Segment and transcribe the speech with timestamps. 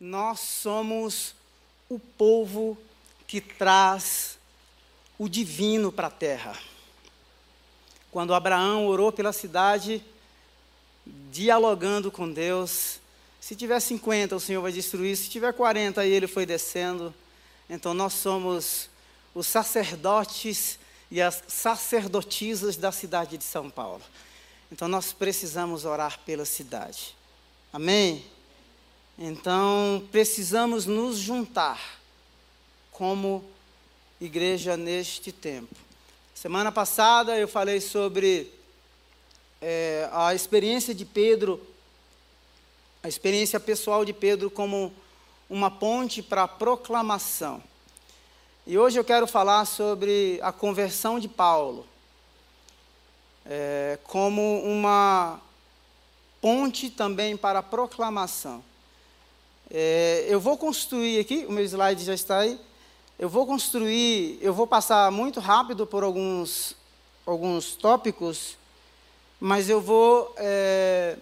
[0.00, 1.34] nós somos
[1.88, 2.78] o povo
[3.26, 4.38] que traz
[5.18, 6.56] o divino para a terra.
[8.10, 10.02] Quando Abraão orou pela cidade,
[11.30, 13.00] dialogando com Deus,
[13.40, 17.14] se tiver 50, o Senhor vai destruir, se tiver 40, aí ele foi descendo.
[17.68, 18.88] Então nós somos
[19.34, 20.78] os sacerdotes
[21.10, 24.02] e as sacerdotisas da cidade de São Paulo.
[24.70, 27.16] Então nós precisamos orar pela cidade.
[27.72, 28.24] Amém?
[29.20, 31.98] Então precisamos nos juntar
[32.92, 33.44] como
[34.20, 35.74] igreja neste tempo.
[36.32, 38.48] Semana passada eu falei sobre
[39.60, 41.60] é, a experiência de Pedro,
[43.02, 44.94] a experiência pessoal de Pedro como
[45.50, 47.60] uma ponte para a proclamação.
[48.64, 51.84] E hoje eu quero falar sobre a conversão de Paulo,
[53.44, 55.40] é, como uma
[56.40, 58.67] ponte também para a proclamação.
[59.70, 62.58] É, eu vou construir aqui, o meu slide já está aí.
[63.18, 66.76] Eu vou construir, eu vou passar muito rápido por alguns,
[67.26, 68.56] alguns tópicos,
[69.40, 70.34] mas eu vou.
[70.36, 71.16] É,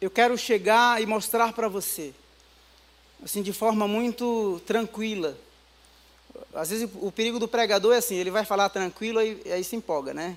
[0.00, 2.12] eu quero chegar e mostrar para você,
[3.24, 5.36] assim, de forma muito tranquila,
[6.54, 9.76] às vezes o perigo do pregador é assim, ele vai falar tranquilo e aí se
[9.76, 10.36] empolga, né?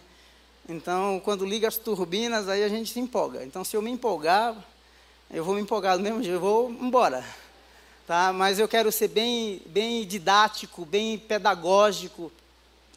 [0.67, 3.43] Então, quando liga as turbinas, aí a gente se empolga.
[3.43, 4.55] Então, se eu me empolgar,
[5.31, 7.23] eu vou me empolgar do mesmo jeito, eu vou embora.
[8.07, 8.33] Tá?
[8.33, 12.31] Mas eu quero ser bem, bem didático, bem pedagógico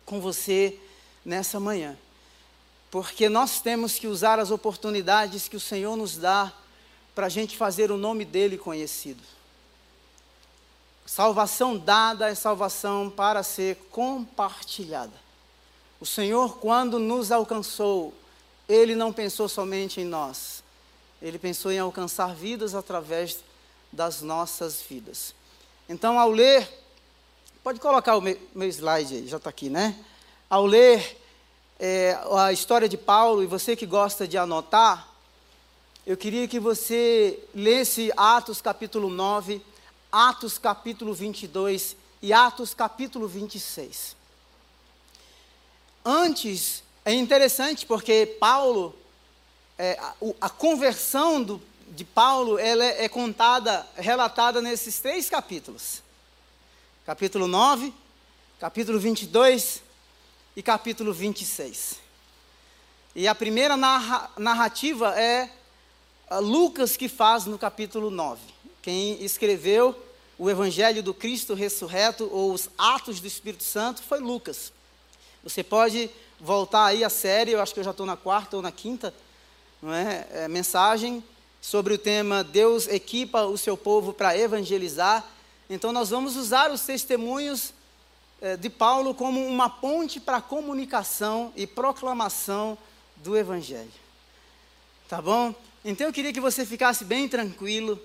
[0.06, 0.78] com você
[1.24, 1.97] nessa manhã.
[2.91, 6.52] Porque nós temos que usar as oportunidades que o Senhor nos dá
[7.14, 9.22] para a gente fazer o nome dele conhecido.
[11.05, 15.12] Salvação dada é salvação para ser compartilhada.
[16.00, 18.14] O Senhor, quando nos alcançou,
[18.69, 20.61] Ele não pensou somente em nós,
[21.22, 23.38] Ele pensou em alcançar vidas através
[23.90, 25.34] das nossas vidas.
[25.88, 26.68] Então, ao ler,
[27.62, 29.96] pode colocar o meu slide aí, já está aqui, né?
[30.50, 31.18] Ao ler
[31.78, 35.08] é, a história de Paulo, e você que gosta de anotar,
[36.05, 39.62] eu queria que você lesse Atos capítulo 9
[40.12, 44.14] Atos capítulo 22 e Atos capítulo 26.
[46.05, 48.94] Antes, é interessante porque Paulo,
[49.78, 56.02] é, a, a, conversão do, de Paulo, ela é, é contada, relatada nesses três capítulos.
[57.05, 57.92] Capítulo 9,
[58.61, 59.82] capítulo 22
[60.55, 61.98] e capítulo 26.
[63.14, 65.50] E a primeira narra, narrativa é
[66.40, 68.40] Lucas que faz no capítulo 9.
[68.80, 70.00] Quem escreveu
[70.38, 74.72] o Evangelho do Cristo ressurreto ou os Atos do Espírito Santo foi Lucas.
[75.44, 78.62] Você pode voltar aí a série, eu acho que eu já estou na quarta ou
[78.62, 79.12] na quinta
[79.82, 80.26] não é?
[80.30, 80.48] é?
[80.48, 81.22] mensagem
[81.60, 85.24] sobre o tema Deus equipa o seu povo para evangelizar.
[85.68, 87.74] Então nós vamos usar os testemunhos
[88.40, 92.78] é, de Paulo como uma ponte para comunicação e proclamação
[93.16, 93.92] do Evangelho.
[95.08, 95.54] Tá bom?
[95.84, 98.00] Então eu queria que você ficasse bem tranquilo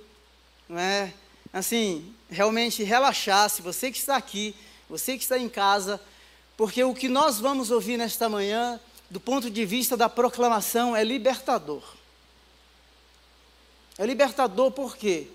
[0.67, 1.13] não é?
[1.53, 4.53] Assim, realmente relaxasse, você que está aqui,
[4.89, 5.99] você que está em casa,
[6.57, 8.79] porque o que nós vamos ouvir nesta manhã,
[9.09, 11.84] do ponto de vista da proclamação, é libertador.
[13.97, 15.28] É libertador por quê?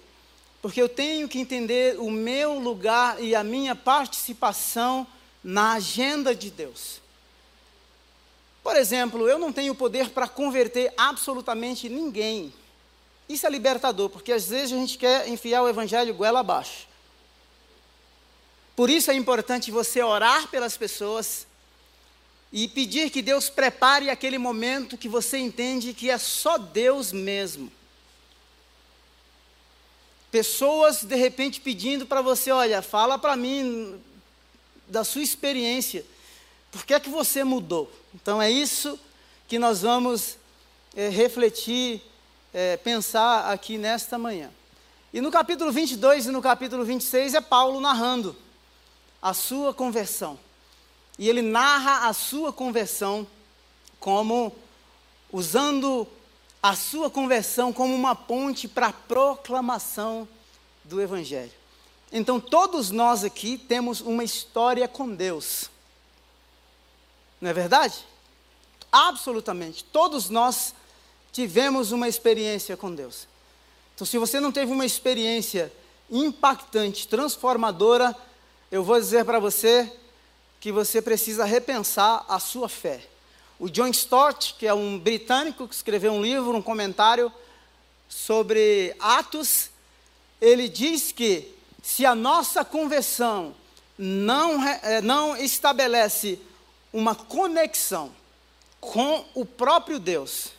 [0.60, 5.06] Porque eu tenho que entender o meu lugar e a minha participação
[5.42, 7.00] na agenda de Deus.
[8.62, 12.54] Por exemplo, eu não tenho poder para converter absolutamente ninguém.
[13.28, 16.86] Isso é libertador, porque às vezes a gente quer enfiar o evangelho goela abaixo.
[18.76, 21.46] Por isso é importante você orar pelas pessoas
[22.52, 27.72] e pedir que Deus prepare aquele momento que você entende que é só Deus mesmo.
[30.30, 33.98] Pessoas de repente pedindo para você, olha, fala para mim
[34.86, 36.04] da sua experiência.
[36.70, 37.90] Por que é que você mudou?
[38.14, 38.98] Então é isso
[39.48, 40.36] que nós vamos
[40.94, 42.02] é, refletir
[42.52, 44.50] é, pensar aqui nesta manhã.
[45.12, 48.36] E no capítulo 22 e no capítulo 26 é Paulo narrando
[49.20, 50.38] a sua conversão.
[51.18, 53.26] E ele narra a sua conversão
[54.00, 54.52] como
[55.32, 56.06] usando
[56.62, 60.28] a sua conversão como uma ponte para a proclamação
[60.84, 61.52] do evangelho.
[62.10, 65.70] Então todos nós aqui temos uma história com Deus.
[67.40, 68.04] Não é verdade?
[68.90, 69.82] Absolutamente.
[69.84, 70.74] Todos nós
[71.32, 73.26] tivemos uma experiência com Deus.
[73.94, 75.72] Então, se você não teve uma experiência
[76.10, 78.14] impactante, transformadora,
[78.70, 79.90] eu vou dizer para você
[80.62, 83.04] que você precisa repensar a sua fé.
[83.58, 87.32] O John Stott, que é um britânico que escreveu um livro, um comentário
[88.08, 89.70] sobre Atos,
[90.40, 93.56] ele diz que se a nossa conversão
[93.98, 96.38] não, é, não estabelece
[96.92, 98.12] uma conexão
[98.80, 100.52] com o próprio Deus,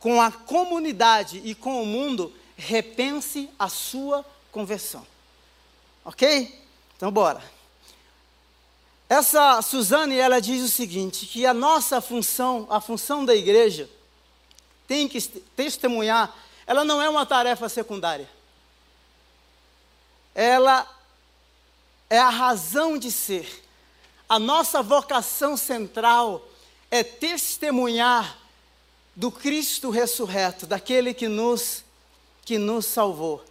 [0.00, 5.06] com a comunidade e com o mundo, repense a sua conversão.
[6.04, 6.60] Ok?
[6.96, 7.61] Então, bora.
[9.12, 13.86] Essa Suzane, ela diz o seguinte, que a nossa função, a função da igreja,
[14.88, 15.20] tem que
[15.54, 16.34] testemunhar,
[16.66, 18.26] ela não é uma tarefa secundária.
[20.34, 20.90] Ela
[22.08, 23.62] é a razão de ser.
[24.26, 26.42] A nossa vocação central
[26.90, 28.38] é testemunhar
[29.14, 31.84] do Cristo ressurreto, daquele que nos
[32.46, 33.44] que nos salvou.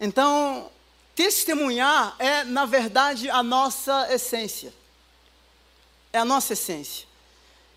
[0.00, 0.71] Então,
[1.14, 4.72] testemunhar é, na verdade, a nossa essência.
[6.12, 7.06] É a nossa essência.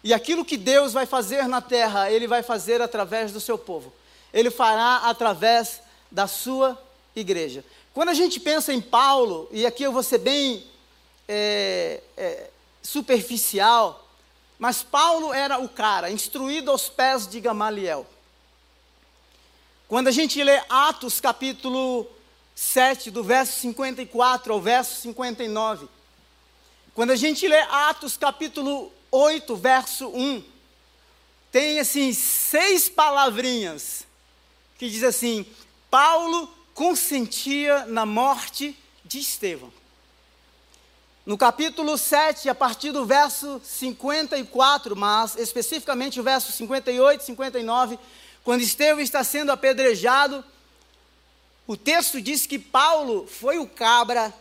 [0.04, 3.92] E aquilo que Deus vai fazer na terra, Ele vai fazer através do seu povo.
[4.34, 6.80] Ele fará através da sua
[7.16, 7.64] igreja.
[7.94, 10.66] Quando a gente pensa em Paulo, e aqui eu vou ser bem
[11.28, 12.50] é, é,
[12.84, 14.08] superficial,
[14.60, 18.06] mas Paulo era o cara, instruído aos pés de Gamaliel.
[19.88, 22.08] Quando a gente lê Atos capítulo
[22.56, 25.90] 7, do verso 54 ao verso 59,
[26.94, 30.42] quando a gente lê Atos capítulo 8, verso 1,
[31.52, 34.08] tem assim seis palavrinhas
[34.78, 35.46] que diz assim:
[35.90, 39.72] Paulo consentia na morte de Estevão.
[41.26, 48.00] No capítulo 7, a partir do verso 54, mas especificamente o verso 58 e 59,
[48.44, 50.46] quando Estevão está sendo apedrejado,
[51.68, 54.34] o texto diz que Paulo foi o cabra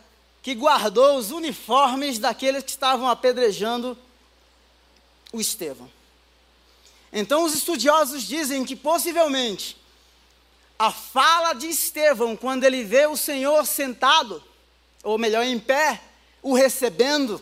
[0.43, 3.97] que guardou os uniformes daqueles que estavam apedrejando
[5.33, 5.89] o Estevão.
[7.11, 9.75] Então, os estudiosos dizem que possivelmente
[10.77, 14.43] a fala de Estevão, quando ele vê o Senhor sentado,
[15.01, 16.01] ou melhor, em pé,
[16.43, 17.41] o recebendo,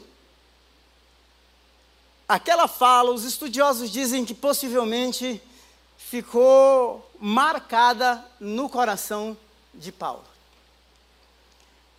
[2.28, 5.42] aquela fala, os estudiosos dizem que possivelmente
[5.98, 9.36] ficou marcada no coração
[9.74, 10.26] de Paulo.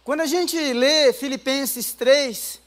[0.04, 2.60] Quando a gente lê Filipenses 3,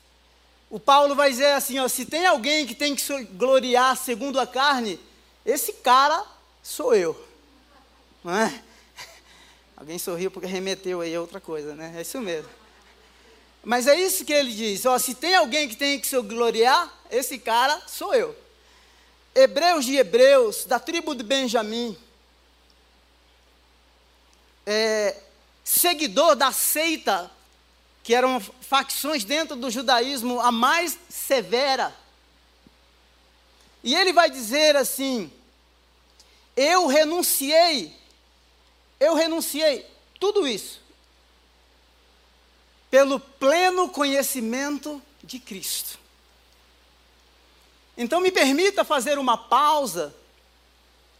[0.69, 4.39] o Paulo vai dizer assim: ó, se tem alguém que tem que se gloriar segundo
[4.39, 4.99] a carne,
[5.45, 6.25] esse cara
[6.61, 7.15] sou eu.
[8.23, 8.63] Não é?
[9.77, 11.93] Alguém sorriu porque remeteu aí a outra coisa, né?
[11.95, 12.49] É isso mesmo.
[13.63, 16.91] Mas é isso que ele diz: ó, se tem alguém que tem que se gloriar,
[17.11, 18.35] esse cara sou eu.
[19.35, 21.95] Hebreus de Hebreus, da tribo de Benjamim,
[24.67, 25.17] é,
[25.63, 27.31] seguidor da seita,
[28.03, 31.95] que eram facções dentro do judaísmo, a mais severa.
[33.83, 35.31] E ele vai dizer assim:
[36.55, 37.97] Eu renunciei
[38.99, 39.85] eu renunciei
[40.19, 40.81] tudo isso
[42.89, 45.99] pelo pleno conhecimento de Cristo.
[47.97, 50.15] Então me permita fazer uma pausa,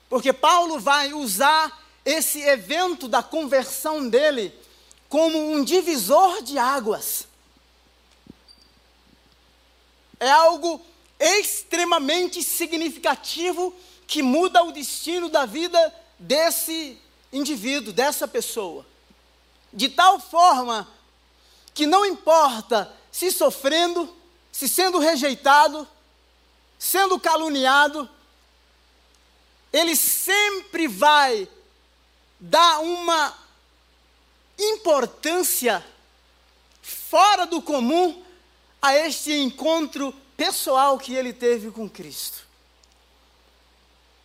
[0.09, 4.57] porque Paulo vai usar esse evento da conversão dele
[5.09, 7.27] como um divisor de águas.
[10.17, 10.81] É algo
[11.19, 13.75] extremamente significativo
[14.07, 16.97] que muda o destino da vida desse
[17.33, 18.85] indivíduo, dessa pessoa.
[19.73, 20.87] De tal forma
[21.73, 24.15] que não importa se sofrendo,
[24.49, 25.85] se sendo rejeitado,
[26.79, 28.09] sendo caluniado,
[29.73, 31.49] ele sempre vai
[32.39, 33.33] dar uma
[34.57, 35.85] importância
[36.81, 38.23] fora do comum
[38.81, 42.45] a este encontro pessoal que ele teve com Cristo.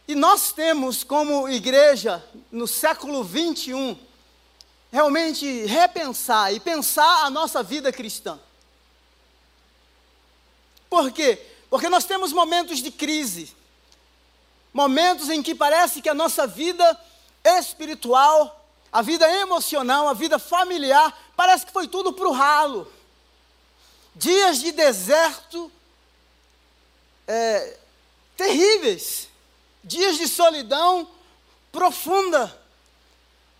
[0.06, 3.98] E nós temos como igreja, no século 21,
[4.90, 8.38] realmente repensar e pensar a nossa vida cristã.
[10.90, 11.40] Por quê?
[11.70, 13.56] Porque nós temos momentos de crise,
[14.74, 17.00] momentos em que parece que a nossa vida
[17.44, 22.90] espiritual, a vida emocional, a vida familiar, parece que foi tudo para o ralo.
[24.14, 25.70] Dias de deserto
[27.26, 27.78] é,
[28.36, 29.32] terríveis
[29.82, 31.08] dias de solidão
[31.70, 32.56] profunda,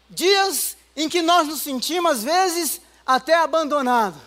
[0.09, 4.21] dias em que nós nos sentimos, às vezes, até abandonados.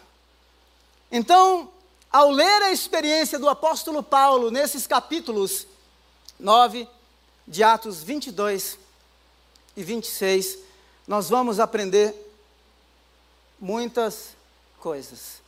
[1.12, 1.72] Então,
[2.12, 5.68] ao ler a experiência do apóstolo Paulo nesses capítulos
[6.40, 6.88] 9
[7.48, 8.78] de Atos 22
[9.76, 10.58] e 26,
[11.08, 12.14] nós vamos aprender
[13.60, 14.36] muitas
[14.80, 15.42] coisas.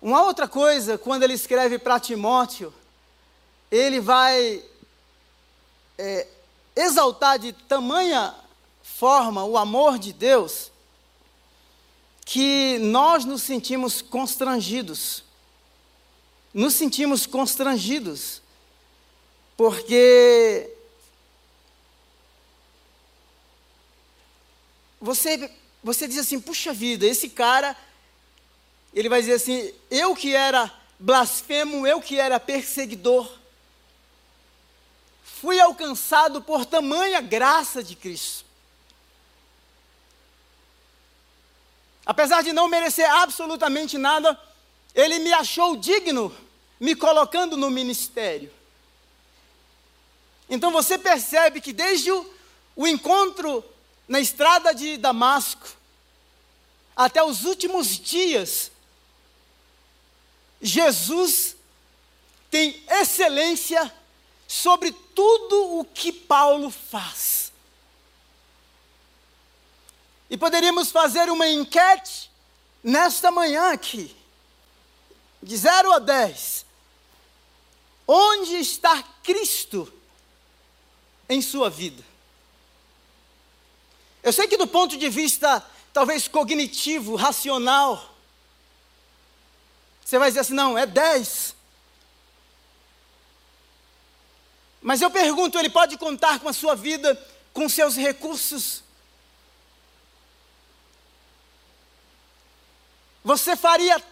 [0.00, 2.72] Uma outra coisa, quando ele escreve para Timóteo,
[3.70, 4.64] ele vai
[5.98, 6.26] é,
[6.74, 8.34] exaltar de tamanha
[8.82, 10.70] forma o amor de Deus,
[12.24, 15.24] que nós nos sentimos constrangidos.
[16.52, 18.42] Nos sentimos constrangidos,
[19.56, 20.70] porque
[25.00, 25.50] você,
[25.82, 27.76] você diz assim: puxa vida, esse cara,
[28.92, 33.30] ele vai dizer assim: eu que era blasfemo, eu que era perseguidor,
[35.22, 38.44] fui alcançado por tamanha graça de Cristo.
[42.04, 44.38] Apesar de não merecer absolutamente nada,
[44.94, 46.34] ele me achou digno,
[46.78, 48.52] me colocando no ministério.
[50.48, 52.34] Então você percebe que desde o,
[52.74, 53.64] o encontro
[54.10, 55.68] na estrada de Damasco,
[56.96, 58.72] até os últimos dias,
[60.60, 61.54] Jesus
[62.50, 63.94] tem excelência
[64.48, 67.52] sobre tudo o que Paulo faz.
[70.28, 72.32] E poderíamos fazer uma enquete
[72.82, 74.16] nesta manhã aqui,
[75.40, 76.66] de 0 a 10.
[78.08, 79.90] Onde está Cristo
[81.28, 82.09] em sua vida?
[84.22, 88.14] Eu sei que do ponto de vista talvez cognitivo, racional,
[90.04, 91.54] você vai dizer assim, não, é 10.
[94.82, 97.14] Mas eu pergunto, ele pode contar com a sua vida,
[97.52, 98.82] com seus recursos?
[103.22, 104.02] Você faria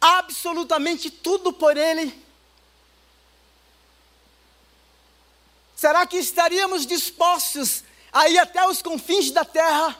[0.00, 2.22] absolutamente tudo por ele?
[5.74, 7.84] Será que estaríamos dispostos
[8.14, 9.98] a ir até os confins da terra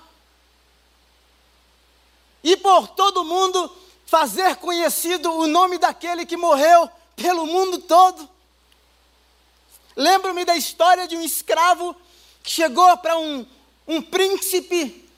[2.45, 8.31] e por todo mundo fazer conhecido o nome daquele que morreu pelo mundo todo?
[9.97, 11.95] Lembro-me da história de um escravo
[12.43, 13.45] que chegou para um,
[13.87, 15.09] um príncipe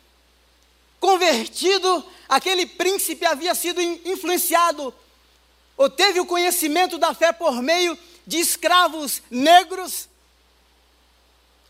[0.99, 4.95] convertido, aquele príncipe havia sido influenciado,
[5.77, 10.09] ou teve o conhecimento da fé por meio de escravos negros.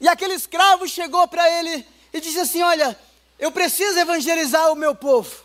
[0.01, 2.99] E aquele escravo chegou para ele e disse assim: Olha,
[3.39, 5.45] eu preciso evangelizar o meu povo.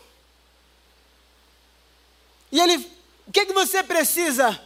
[2.50, 2.76] E ele,
[3.26, 4.60] o que, que você precisa?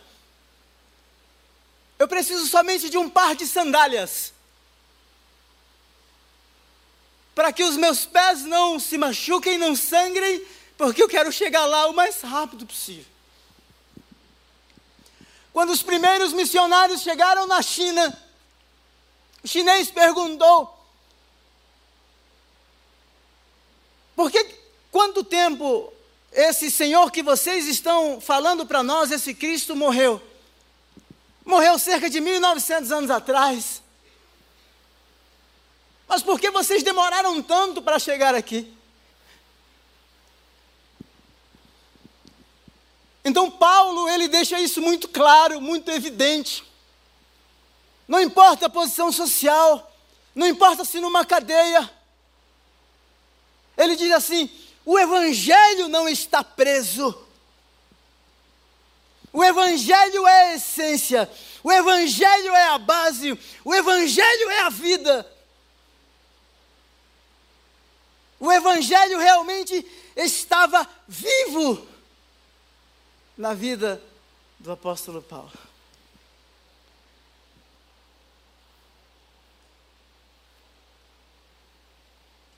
[1.99, 4.33] Eu preciso somente de um par de sandálias.
[7.35, 10.45] Para que os meus pés não se machuquem, não sangrem,
[10.77, 13.07] porque eu quero chegar lá o mais rápido possível.
[15.53, 18.15] Quando os primeiros missionários chegaram na China,
[19.47, 20.77] o chinês perguntou:
[24.17, 24.45] Por que
[24.91, 25.93] quanto tempo
[26.33, 30.21] esse Senhor que vocês estão falando para nós, esse Cristo, morreu?
[31.45, 33.81] Morreu cerca de 1900 anos atrás.
[36.09, 38.75] Mas por que vocês demoraram tanto para chegar aqui?
[43.25, 46.65] Então Paulo, ele deixa isso muito claro, muito evidente.
[48.07, 49.93] Não importa a posição social,
[50.35, 51.91] não importa se numa cadeia.
[53.77, 54.51] Ele diz assim:
[54.85, 57.27] o evangelho não está preso.
[59.37, 61.31] O Evangelho é a essência,
[61.63, 65.31] o Evangelho é a base, o Evangelho é a vida.
[68.41, 69.87] O Evangelho realmente
[70.17, 71.87] estava vivo
[73.37, 74.03] na vida
[74.59, 75.66] do apóstolo Paulo.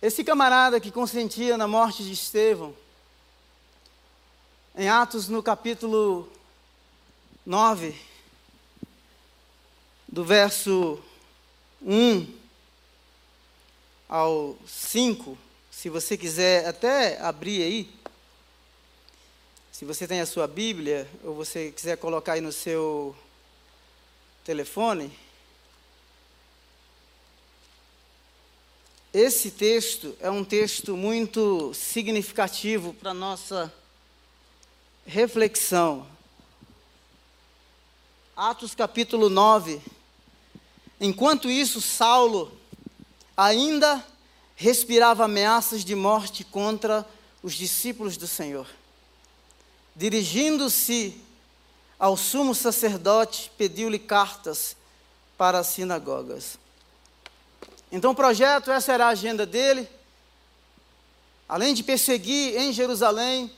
[0.00, 2.73] Esse camarada que consentia na morte de Estevão,
[4.76, 6.31] em Atos no capítulo
[7.45, 8.00] 9,
[10.07, 11.02] do verso
[11.83, 12.33] 1
[14.09, 15.37] ao 5,
[15.69, 17.90] se você quiser até abrir aí,
[19.73, 23.17] se você tem a sua Bíblia, ou você quiser colocar aí no seu
[24.45, 25.12] telefone,
[29.12, 33.73] esse texto é um texto muito significativo para a nossa
[35.07, 36.07] reflexão.
[38.37, 39.81] Atos capítulo 9.
[41.00, 42.53] Enquanto isso, Saulo
[43.35, 44.05] ainda
[44.55, 47.07] respirava ameaças de morte contra
[47.43, 48.69] os discípulos do Senhor.
[49.97, 51.19] Dirigindo-se
[51.99, 54.77] ao sumo sacerdote, pediu-lhe cartas
[55.38, 56.59] para as sinagogas.
[57.90, 59.88] Então, o projeto, essa era a agenda dele.
[61.49, 63.50] Além de perseguir em Jerusalém,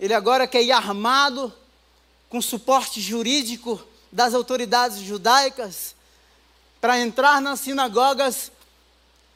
[0.00, 1.52] ele agora quer ir armado,
[2.28, 3.82] com suporte jurídico
[4.12, 5.94] das autoridades judaicas
[6.80, 8.52] para entrar nas sinagogas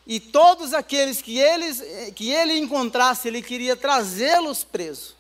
[0.07, 1.83] e todos aqueles que, eles,
[2.15, 5.15] que ele encontrasse, ele queria trazê-los presos.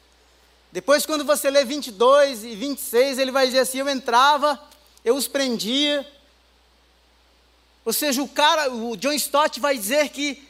[0.72, 4.60] Depois, quando você lê 22 e 26, ele vai dizer assim: Eu entrava,
[5.04, 6.06] eu os prendia.
[7.84, 10.48] Ou seja, o cara, o John Stott vai dizer que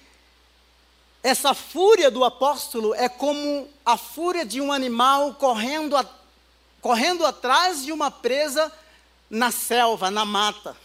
[1.22, 6.04] essa fúria do apóstolo é como a fúria de um animal correndo, a,
[6.80, 8.72] correndo atrás de uma presa
[9.30, 10.76] na selva, na mata.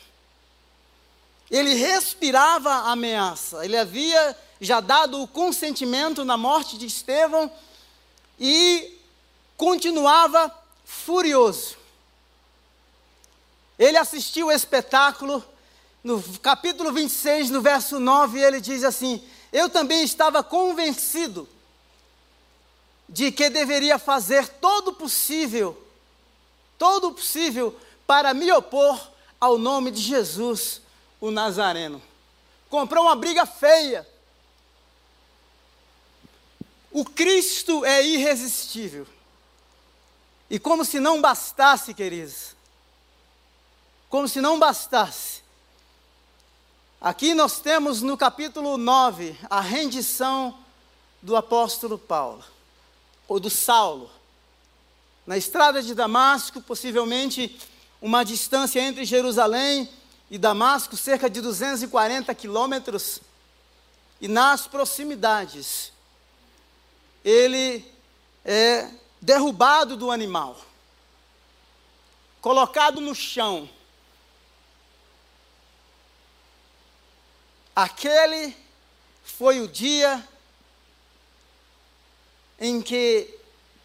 [1.50, 7.52] Ele respirava a ameaça, ele havia já dado o consentimento na morte de Estevão
[8.40, 9.00] e
[9.56, 10.54] continuava
[10.86, 11.78] furioso.
[13.78, 15.44] Ele assistiu o espetáculo,
[16.04, 21.48] no capítulo 26, no verso 9, ele diz assim: Eu também estava convencido
[23.10, 25.82] de que deveria fazer todo o possível,
[26.78, 30.82] todo o possível para me opor ao nome de Jesus
[31.20, 32.02] o Nazareno.
[32.70, 34.08] Comprou uma briga feia.
[36.92, 39.08] O Cristo é irresistível.
[40.50, 42.56] E como se não bastasse, queridos,
[44.10, 45.44] como se não bastasse,
[47.00, 50.58] aqui nós temos no capítulo 9 a rendição
[51.22, 52.44] do apóstolo Paulo,
[53.28, 54.10] ou do Saulo.
[55.26, 57.60] Na estrada de Damasco, possivelmente
[58.02, 59.90] uma distância entre Jerusalém
[60.30, 63.20] e Damasco, cerca de 240 quilômetros,
[64.20, 65.92] e nas proximidades,
[67.24, 67.86] ele
[68.44, 68.90] é
[69.22, 70.60] derrubado do animal,
[72.42, 73.70] colocado no chão.
[77.78, 78.58] Aquele
[79.24, 80.28] foi o dia
[82.60, 83.32] em que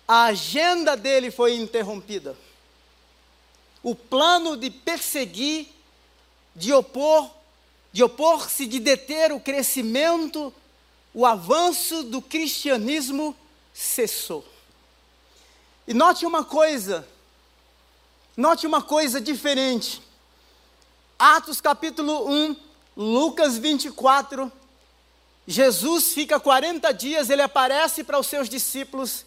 [0.08, 2.34] a agenda dele foi interrompida.
[3.82, 5.68] O plano de perseguir
[6.56, 7.30] de opor,
[7.92, 10.54] de opor-se, de deter o crescimento,
[11.12, 13.36] o avanço do cristianismo
[13.74, 14.42] cessou.
[15.86, 17.06] E note uma coisa,
[18.34, 20.00] note uma coisa diferente.
[21.18, 24.52] Atos capítulo 1, Lucas 24,
[25.46, 29.24] Jesus fica 40 dias, ele aparece para os seus discípulos,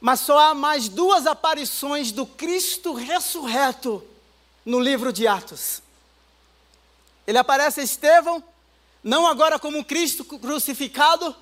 [0.00, 4.04] mas só há mais duas aparições do Cristo ressurreto
[4.64, 5.80] no livro de Atos.
[7.24, 8.42] Ele aparece a Estevão,
[9.02, 11.34] não agora como Cristo crucificado,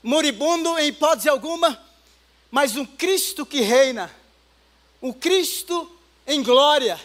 [0.00, 1.78] moribundo em hipótese alguma,
[2.52, 4.14] mas um Cristo que reina,
[5.02, 5.90] um Cristo
[6.24, 7.00] em glória.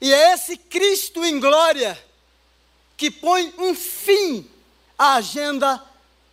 [0.00, 2.00] E é esse Cristo em glória
[2.96, 4.48] que põe um fim
[4.98, 5.84] à agenda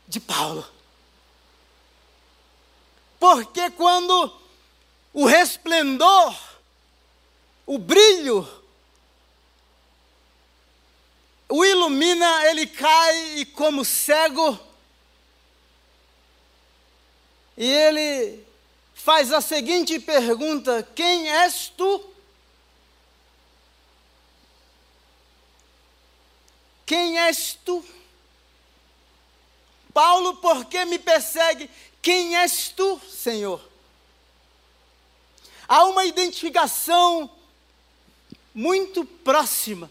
[0.08, 0.66] de Paulo.
[3.20, 4.34] Porque quando
[5.14, 6.36] o resplendor,
[7.66, 8.62] o brilho
[11.52, 14.58] o ilumina, ele cai e, como cego,
[17.58, 18.42] e ele
[18.94, 22.11] faz a seguinte pergunta: Quem és tu?
[26.92, 27.82] Quem és tu?
[29.94, 31.70] Paulo, por que me persegue?
[32.02, 33.66] Quem és tu, Senhor?
[35.70, 37.32] Há uma identificação
[38.54, 39.90] muito próxima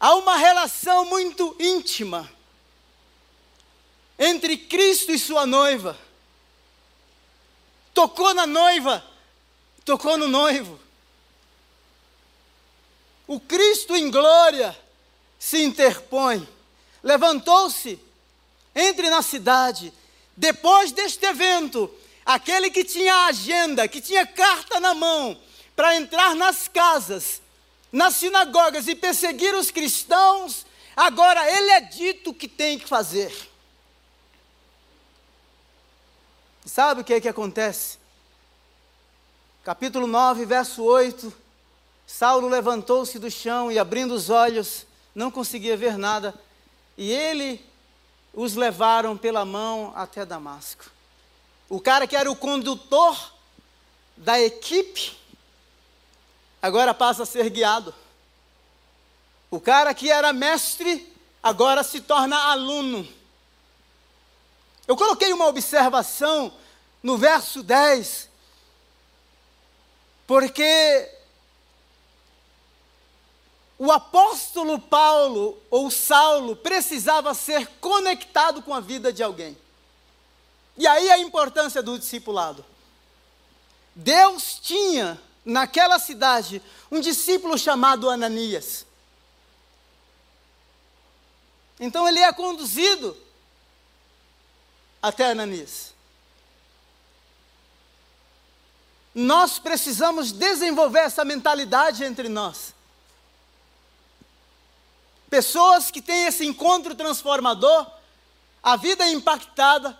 [0.00, 2.28] Há uma relação muito íntima
[4.18, 5.96] entre Cristo e sua noiva.
[7.94, 9.06] Tocou na noiva,
[9.84, 10.80] tocou no noivo.
[13.24, 14.83] O Cristo em glória
[15.44, 16.48] se interpõe.
[17.02, 18.00] Levantou-se,
[18.74, 19.92] entre na cidade.
[20.34, 25.38] Depois deste evento, aquele que tinha agenda, que tinha carta na mão,
[25.76, 27.42] para entrar nas casas,
[27.92, 30.64] nas sinagogas e perseguir os cristãos,
[30.96, 33.30] agora ele é dito que tem que fazer.
[36.64, 37.98] Sabe o que é que acontece?
[39.62, 41.30] Capítulo 9, verso 8.
[42.06, 46.34] Saulo levantou-se do chão e, abrindo os olhos, não conseguia ver nada,
[46.96, 47.64] e ele
[48.32, 50.90] os levaram pela mão até Damasco.
[51.68, 53.32] O cara que era o condutor
[54.16, 55.16] da equipe
[56.60, 57.94] agora passa a ser guiado.
[59.50, 63.06] O cara que era mestre, agora se torna aluno.
[64.86, 66.52] Eu coloquei uma observação
[67.02, 68.28] no verso 10,
[70.26, 71.13] porque
[73.78, 79.56] o apóstolo Paulo ou Saulo precisava ser conectado com a vida de alguém.
[80.76, 82.64] E aí a importância do discipulado.
[83.94, 88.86] Deus tinha naquela cidade um discípulo chamado Ananias.
[91.78, 93.16] Então ele é conduzido
[95.02, 95.92] até Ananias.
[99.14, 102.73] Nós precisamos desenvolver essa mentalidade entre nós.
[105.28, 107.86] Pessoas que têm esse encontro transformador,
[108.62, 109.98] a vida é impactada,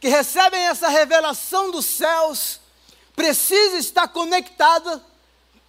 [0.00, 2.60] que recebem essa revelação dos céus,
[3.16, 5.04] precisa estar conectada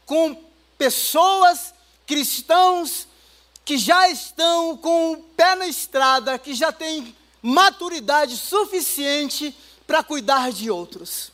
[0.06, 0.44] com
[0.78, 1.74] pessoas,
[2.06, 3.08] cristãos,
[3.64, 9.56] que já estão com o pé na estrada, que já têm maturidade suficiente
[9.88, 11.32] para cuidar de outros.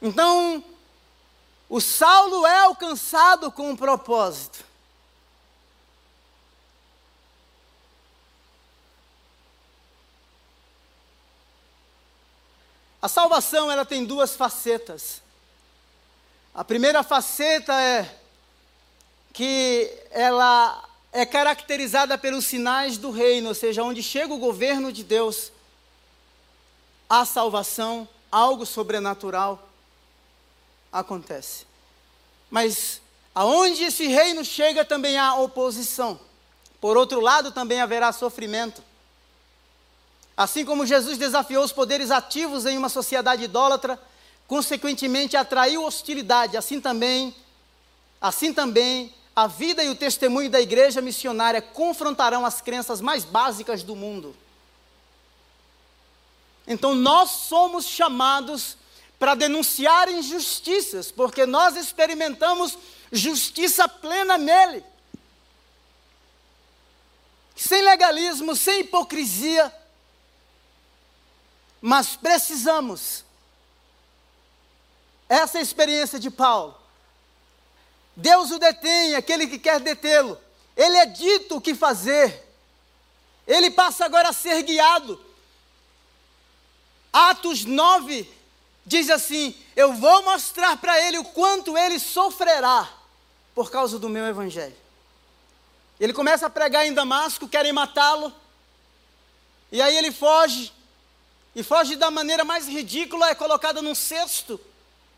[0.00, 0.62] Então,
[1.74, 4.64] o Saulo é alcançado com um propósito.
[13.02, 15.20] A salvação ela tem duas facetas.
[16.54, 18.20] A primeira faceta é
[19.32, 20.80] que ela
[21.12, 25.50] é caracterizada pelos sinais do reino, ou seja, onde chega o governo de Deus,
[27.10, 29.73] a salvação, algo sobrenatural
[30.94, 31.66] acontece.
[32.48, 33.00] Mas
[33.34, 36.20] aonde esse reino chega também há oposição.
[36.80, 38.82] Por outro lado, também haverá sofrimento.
[40.36, 44.00] Assim como Jesus desafiou os poderes ativos em uma sociedade idólatra,
[44.46, 47.34] consequentemente atraiu hostilidade, assim também,
[48.20, 53.82] assim também a vida e o testemunho da igreja missionária confrontarão as crenças mais básicas
[53.82, 54.36] do mundo.
[56.66, 58.76] Então nós somos chamados
[59.24, 62.76] para denunciar injustiças, porque nós experimentamos
[63.10, 64.84] justiça plena nele.
[67.56, 69.74] Sem legalismo, sem hipocrisia,
[71.80, 73.24] mas precisamos.
[75.26, 76.76] Essa é a experiência de Paulo.
[78.14, 80.38] Deus o detém, aquele que quer detê-lo.
[80.76, 82.46] Ele é dito o que fazer.
[83.46, 85.18] Ele passa agora a ser guiado.
[87.10, 88.43] Atos 9,
[88.84, 92.88] diz assim: Eu vou mostrar para ele o quanto ele sofrerá
[93.54, 94.76] por causa do meu evangelho.
[95.98, 98.32] Ele começa a pregar em Damasco, querem matá-lo,
[99.70, 100.72] e aí ele foge,
[101.54, 104.60] e foge da maneira mais ridícula, é colocado num cesto,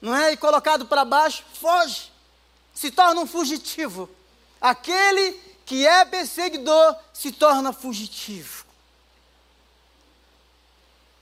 [0.01, 0.33] não é?
[0.33, 2.13] E colocado para baixo, foge,
[2.75, 4.09] se torna um fugitivo.
[4.61, 5.33] Aquele
[5.65, 8.56] que é perseguidor se torna fugitivo.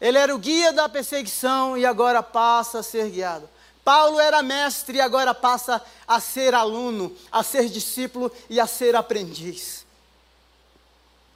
[0.00, 3.48] Ele era o guia da perseguição e agora passa a ser guiado.
[3.84, 8.96] Paulo era mestre e agora passa a ser aluno, a ser discípulo e a ser
[8.96, 9.84] aprendiz.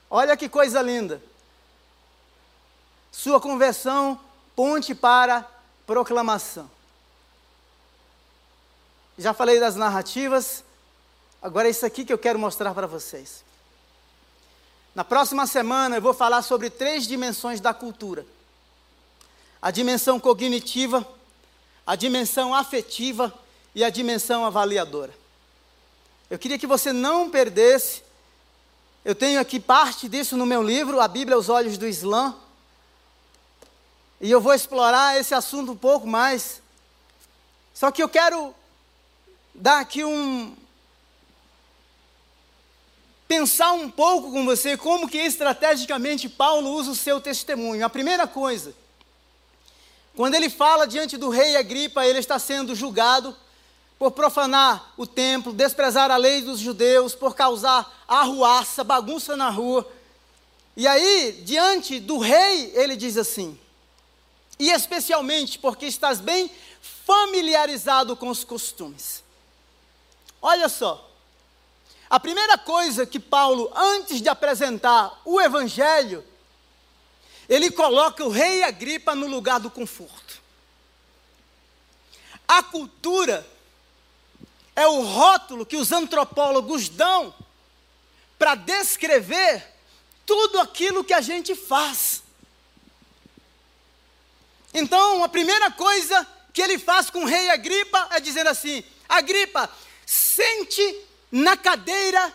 [0.09, 1.21] Olha que coisa linda.
[3.11, 4.19] Sua conversão,
[4.55, 5.47] ponte para
[5.85, 6.69] proclamação.
[9.17, 10.63] Já falei das narrativas,
[11.41, 13.43] agora é isso aqui que eu quero mostrar para vocês.
[14.95, 18.25] Na próxima semana eu vou falar sobre três dimensões da cultura
[19.61, 21.05] a dimensão cognitiva,
[21.85, 23.33] a dimensão afetiva
[23.75, 25.13] e a dimensão avaliadora.
[26.29, 28.03] Eu queria que você não perdesse.
[29.03, 32.35] Eu tenho aqui parte disso no meu livro, A Bíblia aos Olhos do Islã.
[34.21, 36.61] E eu vou explorar esse assunto um pouco mais.
[37.73, 38.53] Só que eu quero
[39.53, 40.55] dar aqui um.
[43.27, 47.85] Pensar um pouco com você como que estrategicamente Paulo usa o seu testemunho.
[47.85, 48.73] A primeira coisa
[50.15, 53.35] quando ele fala diante do rei Agripa, ele está sendo julgado
[53.97, 59.89] por profanar o templo, desprezar a lei dos judeus, por causar arruaça, bagunça na rua.
[60.75, 63.59] E aí, diante do rei, ele diz assim:
[64.59, 66.51] e especialmente porque estás bem
[67.05, 69.23] familiarizado com os costumes.
[70.41, 71.09] Olha só,
[72.09, 76.23] a primeira coisa que Paulo, antes de apresentar o evangelho,
[77.49, 80.39] ele coloca o rei Agripa no lugar do conforto.
[82.47, 83.45] A cultura
[84.75, 87.33] é o rótulo que os antropólogos dão
[88.37, 89.65] para descrever
[90.25, 92.21] tudo aquilo que a gente faz.
[94.71, 99.67] Então, a primeira coisa que ele faz com o rei Agripa é dizer assim: Agripa,
[100.05, 102.31] sente na cadeira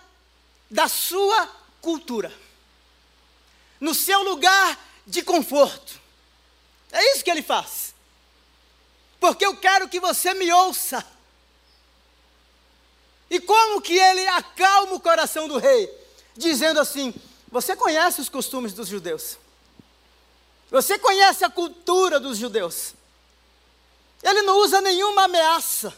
[0.68, 1.48] da sua
[1.81, 2.33] cultura,
[3.81, 6.00] no seu lugar de conforto.
[6.90, 7.94] É isso que ele faz.
[9.20, 11.04] Porque eu quero que você me ouça.
[13.30, 15.90] E como que ele acalma o coração do rei?
[16.36, 17.14] Dizendo assim:
[17.48, 19.38] Você conhece os costumes dos judeus.
[20.70, 22.94] Você conhece a cultura dos judeus.
[24.22, 25.94] Ele não usa nenhuma ameaça.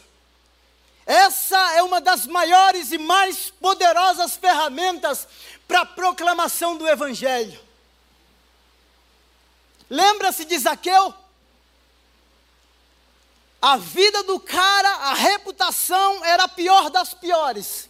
[1.05, 5.27] Essa é uma das maiores e mais poderosas ferramentas
[5.67, 7.66] para a proclamação do Evangelho.
[9.89, 11.13] Lembra-se de Zaqueu?
[13.61, 17.89] A vida do cara, a reputação era a pior das piores.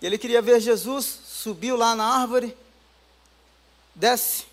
[0.00, 2.56] Ele queria ver Jesus, subiu lá na árvore,
[3.94, 4.46] desce.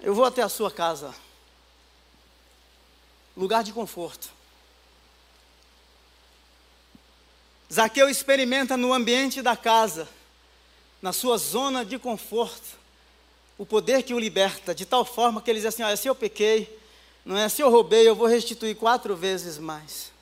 [0.00, 1.14] Eu vou até a sua casa.
[3.36, 4.30] Lugar de conforto.
[7.72, 10.08] Zaqueu experimenta no ambiente da casa,
[11.00, 12.76] na sua zona de conforto,
[13.56, 16.14] o poder que o liberta, de tal forma que ele diz assim: olha, se eu
[16.14, 16.78] pequei,
[17.24, 17.48] não é?
[17.48, 20.12] Se eu roubei, eu vou restituir quatro vezes mais.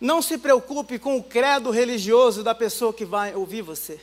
[0.00, 4.00] Não se preocupe com o credo religioso da pessoa que vai ouvir você.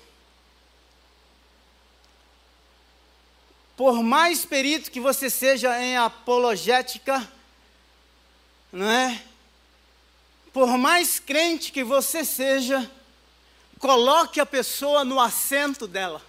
[3.75, 7.31] Por mais perito que você seja em apologética,
[8.71, 9.23] não é?
[10.57, 12.89] Por mais crente que você seja,
[13.77, 16.19] coloque a pessoa no assento dela.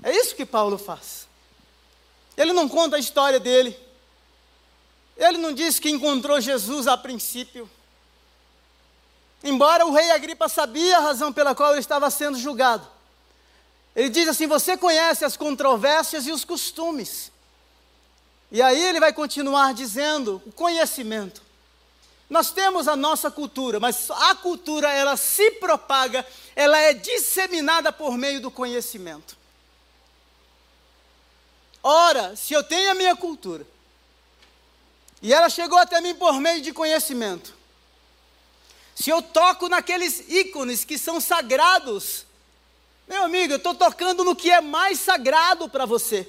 [0.00, 1.26] É isso que Paulo faz.
[2.36, 3.76] Ele não conta a história dele.
[5.16, 7.68] Ele não disse que encontrou Jesus a princípio.
[9.42, 12.86] Embora o rei Agripa sabia a razão pela qual ele estava sendo julgado.
[13.96, 17.31] Ele diz assim: Você conhece as controvérsias e os costumes.
[18.52, 21.40] E aí ele vai continuar dizendo: o conhecimento.
[22.28, 28.16] Nós temos a nossa cultura, mas a cultura ela se propaga, ela é disseminada por
[28.16, 29.36] meio do conhecimento.
[31.82, 33.66] Ora, se eu tenho a minha cultura,
[35.20, 37.54] e ela chegou até mim por meio de conhecimento.
[38.94, 42.26] Se eu toco naqueles ícones que são sagrados,
[43.08, 46.28] meu amigo, eu estou tocando no que é mais sagrado para você.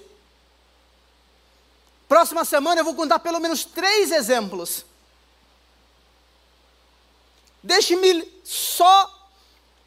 [2.14, 4.86] Próxima semana eu vou contar pelo menos três exemplos.
[7.64, 9.32] Deixe-me só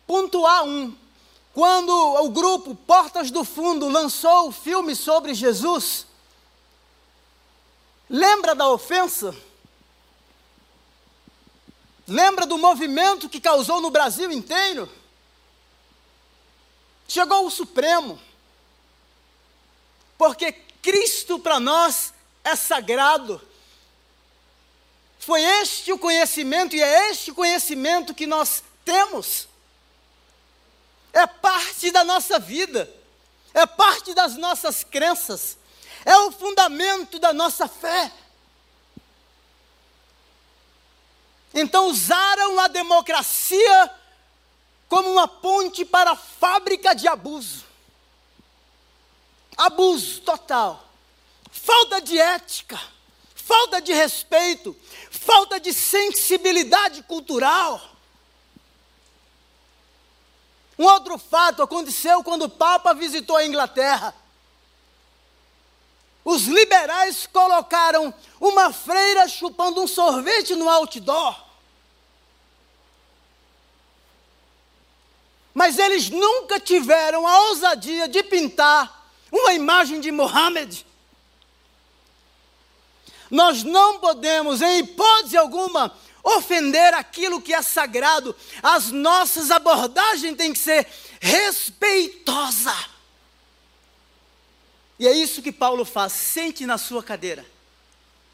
[0.08, 0.92] pontuar um.
[1.54, 6.04] Quando o grupo Portas do Fundo lançou o filme sobre Jesus,
[8.10, 9.32] Lembra da ofensa?
[12.08, 14.90] Lembra do movimento que causou no Brasil inteiro?
[17.06, 18.20] Chegou o Supremo.
[20.18, 22.15] Porque Cristo para nós
[22.46, 23.40] é sagrado.
[25.18, 29.48] Foi este o conhecimento e é este conhecimento que nós temos.
[31.12, 32.90] É parte da nossa vida,
[33.52, 35.58] é parte das nossas crenças
[36.06, 38.12] é o fundamento da nossa fé.
[41.52, 43.90] Então usaram a democracia
[44.88, 47.64] como uma ponte para a fábrica de abuso.
[49.56, 50.85] Abuso total.
[51.50, 52.80] Falta de ética,
[53.34, 54.76] falta de respeito,
[55.10, 57.80] falta de sensibilidade cultural.
[60.78, 64.14] Um outro fato aconteceu quando o Papa visitou a Inglaterra.
[66.24, 71.46] Os liberais colocaram uma freira chupando um sorvete no outdoor.
[75.54, 80.85] Mas eles nunca tiveram a ousadia de pintar uma imagem de Mohammed.
[83.30, 88.34] Nós não podemos, em hipótese alguma, ofender aquilo que é sagrado.
[88.62, 90.86] As nossas abordagens têm que ser
[91.20, 92.88] respeitosas.
[94.98, 96.12] E é isso que Paulo faz.
[96.12, 97.44] Sente na sua cadeira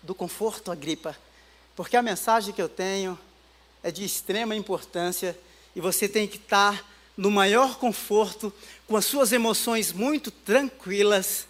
[0.02, 1.16] do conforto, Agripa,
[1.76, 3.18] porque a mensagem que eu tenho
[3.82, 5.38] é de extrema importância
[5.74, 6.84] e você tem que estar
[7.16, 8.52] no maior conforto,
[8.86, 11.46] com as suas emoções muito tranquilas,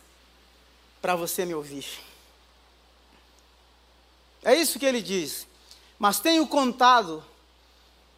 [1.00, 1.86] para você me ouvir.
[4.42, 5.46] É isso que ele diz.
[5.98, 7.22] Mas tenho contado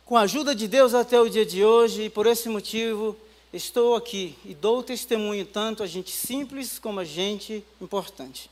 [0.04, 3.16] com a ajuda de Deus até o dia de hoje e por esse motivo
[3.52, 8.50] estou aqui e dou testemunho tanto a gente simples como a gente importante.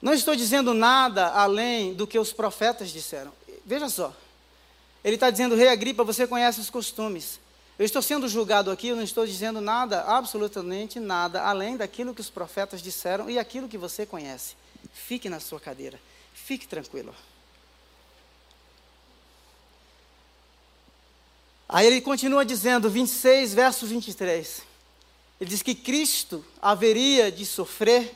[0.00, 3.32] Não estou dizendo nada além do que os profetas disseram.
[3.64, 4.14] Veja só.
[5.02, 7.40] Ele está dizendo, Rei Agripa, você conhece os costumes.
[7.78, 12.20] Eu estou sendo julgado aqui, eu não estou dizendo nada, absolutamente nada, além daquilo que
[12.20, 14.54] os profetas disseram e aquilo que você conhece.
[14.94, 16.00] Fique na sua cadeira,
[16.46, 17.12] fique tranquilo.
[21.68, 24.62] Aí ele continua dizendo, 26, verso 23.
[25.40, 28.14] Ele diz que Cristo haveria de sofrer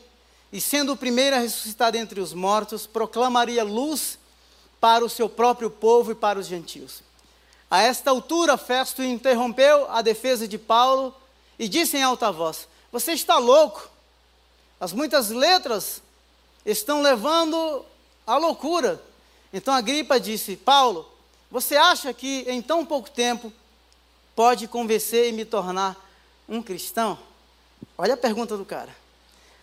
[0.52, 4.16] e, sendo o primeiro a ressuscitar dentre os mortos, proclamaria luz
[4.80, 7.02] para o seu próprio povo e para os gentios.
[7.68, 11.12] A esta altura, Festo interrompeu a defesa de Paulo
[11.58, 13.90] e disse em alta voz: Você está louco.
[14.78, 16.00] As muitas letras
[16.64, 17.84] estão levando
[18.30, 19.02] à loucura.
[19.52, 21.10] Então Agripa disse: Paulo,
[21.50, 23.52] você acha que em tão pouco tempo
[24.36, 25.96] pode convencer e me tornar
[26.48, 27.18] um cristão?
[27.98, 28.94] Olha a pergunta do cara.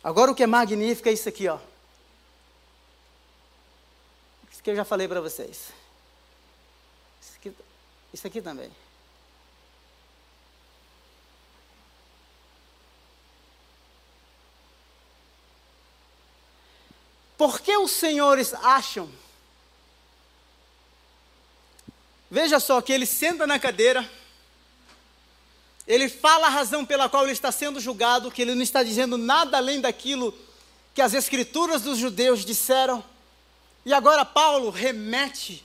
[0.03, 1.57] Agora o que é magnífico é isso aqui, ó.
[4.51, 5.71] Isso que eu já falei para vocês.
[7.21, 7.53] Isso aqui,
[8.13, 8.69] isso aqui também.
[17.37, 19.09] Por que os senhores acham?
[22.29, 24.09] Veja só que ele senta na cadeira,
[25.87, 29.17] ele fala a razão pela qual ele está sendo julgado, que ele não está dizendo
[29.17, 30.37] nada além daquilo
[30.93, 33.03] que as escrituras dos judeus disseram.
[33.85, 35.63] E agora Paulo remete,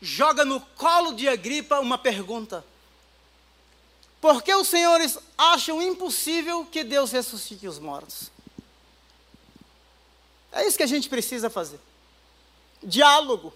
[0.00, 2.64] joga no colo de Agripa uma pergunta:
[4.20, 8.31] Por que os senhores acham impossível que Deus ressuscite os mortos?
[10.52, 11.80] É isso que a gente precisa fazer.
[12.82, 13.52] Diálogo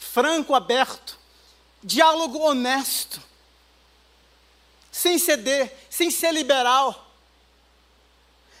[0.00, 1.18] franco, aberto,
[1.82, 3.22] diálogo honesto,
[4.90, 7.12] sem ceder, sem ser liberal,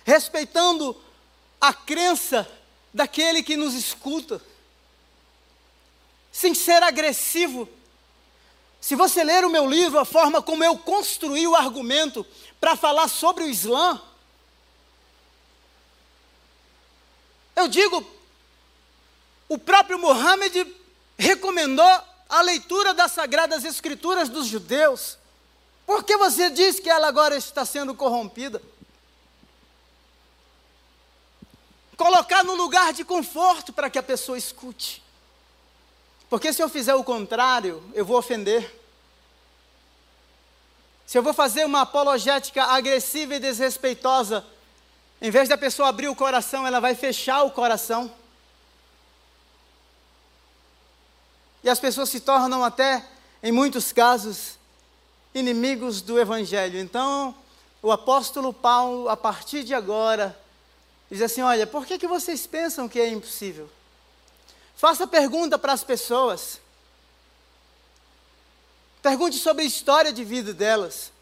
[0.04, 0.96] respeitando
[1.60, 2.48] a crença
[2.92, 4.40] daquele que nos escuta,
[6.30, 7.68] sem ser agressivo.
[8.80, 12.24] Se você ler o meu livro, a forma como eu construí o argumento
[12.60, 14.00] para falar sobre o Islã,
[17.60, 18.02] Eu digo,
[19.46, 20.66] o próprio Mohammed
[21.18, 25.18] recomendou a leitura das Sagradas Escrituras dos judeus.
[25.84, 28.62] Por que você diz que ela agora está sendo corrompida?
[31.98, 35.02] Colocar no lugar de conforto para que a pessoa escute.
[36.30, 38.74] Porque se eu fizer o contrário, eu vou ofender.
[41.04, 44.46] Se eu vou fazer uma apologética agressiva e desrespeitosa,
[45.20, 48.10] em vez da pessoa abrir o coração, ela vai fechar o coração.
[51.62, 53.04] E as pessoas se tornam até,
[53.42, 54.58] em muitos casos,
[55.34, 56.78] inimigos do Evangelho.
[56.78, 57.34] Então,
[57.82, 60.38] o apóstolo Paulo, a partir de agora,
[61.10, 63.70] diz assim: Olha, por que, que vocês pensam que é impossível?
[64.74, 66.58] Faça pergunta para as pessoas.
[69.02, 71.12] Pergunte sobre a história de vida delas.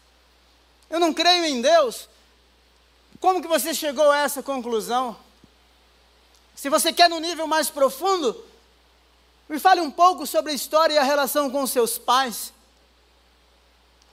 [0.89, 2.07] Eu não creio em Deus,
[3.19, 5.17] como que você chegou a essa conclusão?
[6.55, 8.45] Se você quer no nível mais profundo,
[9.47, 12.53] me fale um pouco sobre a história e a relação com seus pais.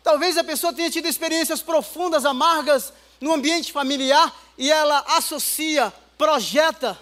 [0.03, 6.99] Talvez a pessoa tenha tido experiências profundas, amargas no ambiente familiar e ela associa, projeta,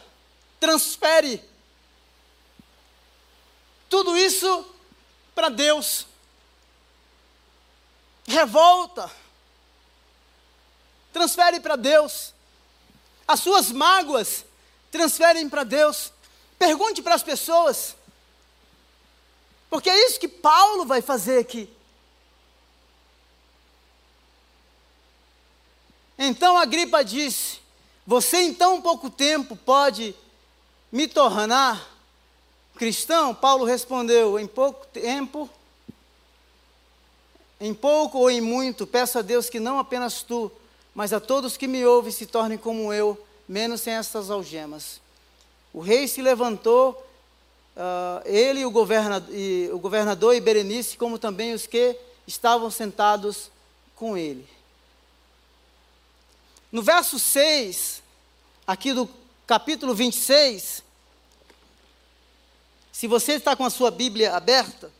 [0.58, 1.42] transfere
[3.88, 4.66] tudo isso
[5.34, 6.06] para Deus.
[8.26, 9.10] Revolta
[11.14, 12.34] transfere para Deus.
[13.26, 14.44] As suas mágoas,
[14.90, 16.12] transferem para Deus.
[16.58, 17.94] Pergunte para as pessoas.
[19.70, 21.70] Porque é isso que Paulo vai fazer aqui.
[26.18, 27.60] Então a gripa disse:
[28.06, 30.14] Você em tão pouco tempo pode
[30.92, 31.90] me tornar
[32.76, 33.34] cristão?
[33.34, 35.48] Paulo respondeu: Em pouco tempo,
[37.60, 40.52] em pouco ou em muito, peço a Deus que não apenas tu,
[40.94, 45.00] mas a todos que me ouvem se tornem como eu, menos sem essas algemas.
[45.72, 46.92] O rei se levantou,
[47.76, 53.50] uh, ele o, governador, e o governador e Berenice, como também os que estavam sentados
[53.96, 54.46] com ele.
[56.70, 58.02] No verso 6,
[58.66, 59.08] aqui do
[59.46, 60.82] capítulo 26,
[62.92, 64.90] se você está com a sua Bíblia aberta,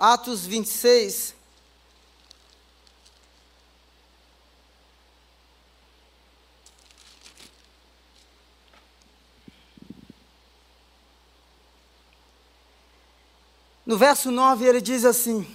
[0.00, 1.34] Atos 26.
[13.84, 15.46] No verso 9 ele diz assim: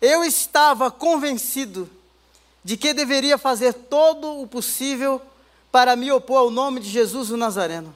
[0.00, 1.90] Eu estava convencido
[2.64, 5.20] de que deveria fazer todo o possível
[5.70, 7.94] para me opor ao nome de Jesus o Nazareno.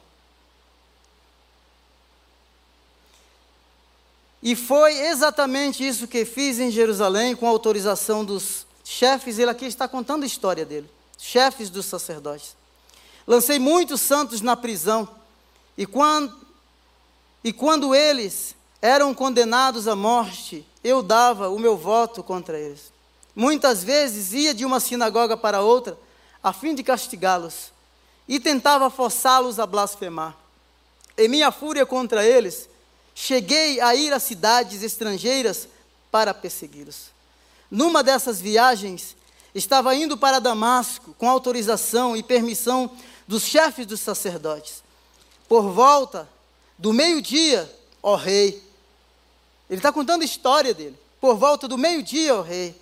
[4.47, 9.41] E foi exatamente isso que fiz em Jerusalém, com autorização dos chefes.
[9.41, 10.89] Ele aqui está contando a história dele,
[11.19, 12.55] chefes dos sacerdotes.
[13.27, 15.09] Lancei muitos santos na prisão,
[15.77, 16.33] e quando,
[17.43, 22.93] e quando eles eram condenados à morte, eu dava o meu voto contra eles.
[23.35, 25.99] Muitas vezes ia de uma sinagoga para outra,
[26.41, 27.73] a fim de castigá-los,
[28.29, 30.37] e tentava forçá-los a blasfemar.
[31.19, 32.69] Em minha fúria contra eles,
[33.19, 35.67] cheguei a ir a cidades estrangeiras
[36.11, 37.07] para persegui-los.
[37.71, 39.17] Numa dessas viagens,
[39.55, 42.91] estava indo para Damasco com autorização e permissão
[43.27, 44.83] dos chefes dos sacerdotes.
[45.49, 46.29] Por volta
[46.77, 47.69] do meio-dia,
[48.03, 48.63] ó rei,
[49.71, 50.97] ele está contando a história dele.
[51.19, 52.79] Por volta do meio-dia, ó rei,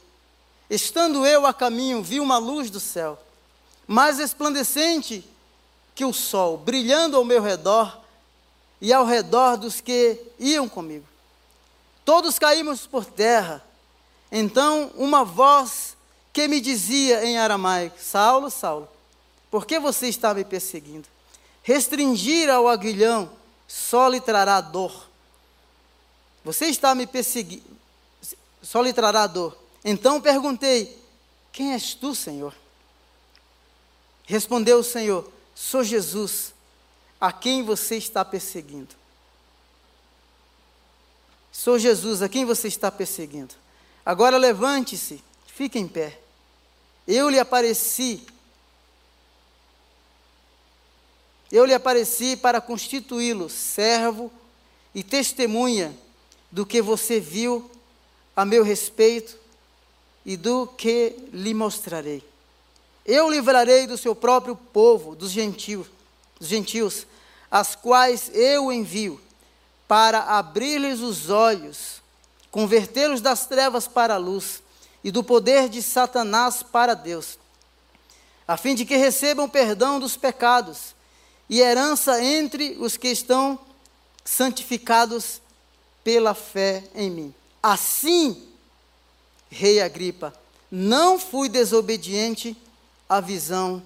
[0.69, 3.17] estando eu a caminho, vi uma luz do céu,
[3.87, 5.25] mais resplandecente
[5.95, 8.04] que o sol, brilhando ao meu redor
[8.85, 11.07] e ao redor dos que iam comigo.
[12.05, 13.65] Todos caímos por terra.
[14.31, 15.97] Então, uma voz
[16.31, 18.87] que me dizia em aramaico: Saulo, Saulo,
[19.51, 21.09] por que você está me perseguindo?
[21.63, 23.31] Restringir ao aguilhão
[23.67, 25.09] só lhe trará dor.
[26.45, 27.65] Você está me perseguindo,
[28.63, 29.57] só lhe trará dor.
[29.83, 31.03] Então perguntei:
[31.51, 32.55] Quem és tu, Senhor?
[34.27, 36.54] Respondeu o Senhor: Sou Jesus,
[37.25, 38.95] a quem você está perseguindo.
[41.51, 43.55] Sou Jesus, a quem você está perseguindo.
[44.05, 46.21] Agora levante-se, fique em pé.
[47.09, 48.27] Eu lhe apareci.
[51.51, 54.31] Eu lhe apareci para constituí-lo servo
[54.95, 55.97] e testemunha
[56.53, 57.71] do que você viu
[58.37, 59.35] a meu respeito
[60.27, 62.23] e do que lhe mostrarei.
[63.07, 65.87] Eu livrarei do seu próprio povo, dos gentios,
[66.39, 67.07] dos gentios,
[67.55, 69.21] as quais eu envio
[69.87, 72.03] para abrir-lhes os olhos,
[72.51, 74.61] convertê-los das trevas para a luz
[75.05, 77.39] e do poder de Satanás para Deus,
[78.49, 80.97] a fim de que recebam perdão dos pecados
[81.49, 83.57] e herança entre os que estão
[84.25, 85.41] santificados
[86.03, 87.35] pela fé em mim.
[87.63, 88.49] Assim,
[89.49, 90.35] Rei Agripa,
[90.69, 92.57] não fui desobediente
[93.09, 93.81] à visão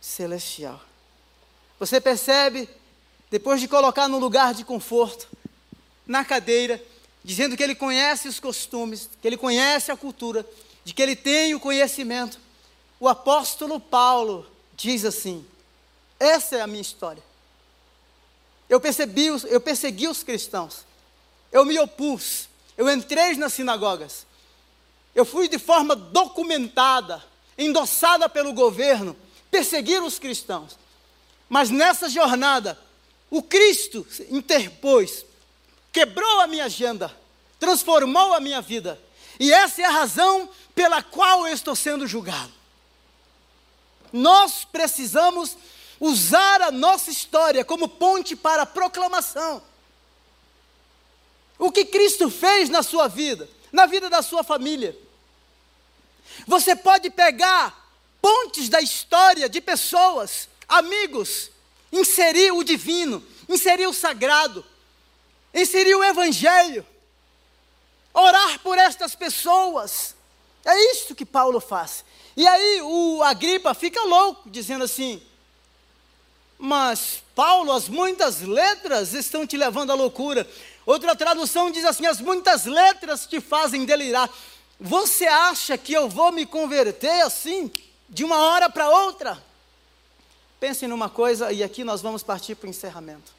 [0.00, 0.80] celestial.
[1.78, 2.66] Você percebe,
[3.30, 5.28] depois de colocar no lugar de conforto,
[6.06, 6.82] na cadeira,
[7.22, 10.44] dizendo que ele conhece os costumes, que ele conhece a cultura,
[10.84, 12.38] de que ele tem o conhecimento.
[12.98, 15.46] O apóstolo Paulo diz assim:
[16.18, 17.22] essa é a minha história.
[18.68, 20.84] Eu percebi, eu persegui os cristãos.
[21.50, 22.48] Eu me opus.
[22.76, 24.26] Eu entrei nas sinagogas.
[25.14, 27.24] Eu fui de forma documentada,
[27.58, 29.16] endossada pelo governo,
[29.50, 30.78] perseguir os cristãos.
[31.48, 32.78] Mas nessa jornada,
[33.30, 35.24] o Cristo interpôs
[35.92, 37.14] quebrou a minha agenda,
[37.58, 39.00] transformou a minha vida.
[39.38, 42.52] E essa é a razão pela qual eu estou sendo julgado.
[44.12, 45.56] Nós precisamos
[46.00, 49.62] usar a nossa história como ponte para a proclamação.
[51.58, 54.96] O que Cristo fez na sua vida, na vida da sua família.
[56.46, 57.88] Você pode pegar
[58.20, 61.50] pontes da história de pessoas, amigos,
[61.92, 64.64] inserir o divino, inserir o sagrado,
[65.52, 66.86] inserir o Evangelho,
[68.12, 70.14] orar por estas pessoas.
[70.64, 72.04] É isso que Paulo faz.
[72.36, 75.20] E aí o Agripa fica louco, dizendo assim:
[76.58, 80.48] Mas Paulo, as muitas letras estão te levando à loucura.
[80.86, 84.30] Outra tradução diz assim: As muitas letras te fazem delirar.
[84.78, 87.70] Você acha que eu vou me converter assim,
[88.08, 89.42] de uma hora para outra?
[90.60, 93.32] Pense numa coisa, e aqui nós vamos partir para o encerramento.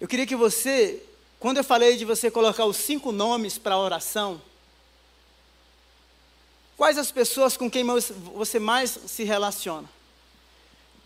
[0.00, 1.00] Eu queria que você,
[1.38, 4.42] quando eu falei de você colocar os cinco nomes para a oração,
[6.76, 7.84] quais as pessoas com quem
[8.34, 9.88] você mais se relaciona?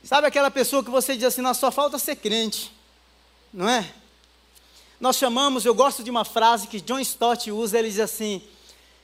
[0.03, 2.73] Sabe aquela pessoa que você diz assim, não, só falta ser crente,
[3.53, 3.93] não é?
[4.99, 8.43] Nós chamamos, eu gosto de uma frase que John Stott usa, ele diz assim: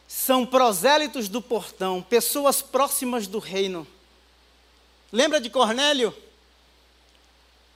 [0.09, 3.87] são prosélitos do portão, pessoas próximas do reino.
[5.13, 6.17] Lembra de Cornélio?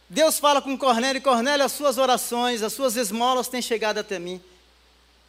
[0.08, 4.40] Deus fala com Cornélio, Cornélio, as suas orações, as suas esmolas têm chegado até mim.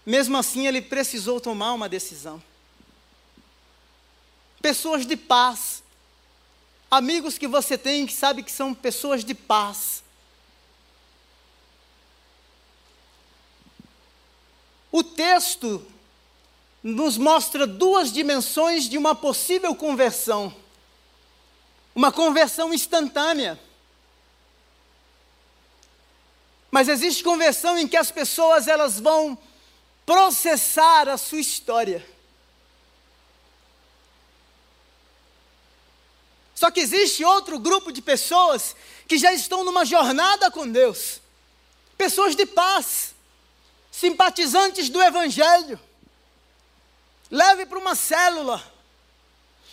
[0.06, 2.42] Mesmo assim, ele precisou tomar uma decisão.
[4.62, 5.84] Pessoas de paz.
[6.90, 10.02] Amigos que você tem que sabe que são pessoas de paz.
[14.92, 15.86] O texto
[16.82, 20.56] nos mostra duas dimensões de uma possível conversão.
[21.98, 23.60] Uma conversão instantânea.
[26.70, 29.36] Mas existe conversão em que as pessoas elas vão
[30.06, 32.08] processar a sua história.
[36.54, 38.76] Só que existe outro grupo de pessoas
[39.08, 41.20] que já estão numa jornada com Deus.
[41.98, 43.16] Pessoas de paz,
[43.92, 45.80] simpatizantes do Evangelho.
[47.32, 48.64] Leve para uma célula,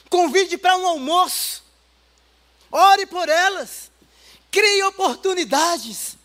[0.09, 1.64] convide para um almoço,
[2.75, 3.91] ore por elas,
[4.51, 6.17] crie oportunidades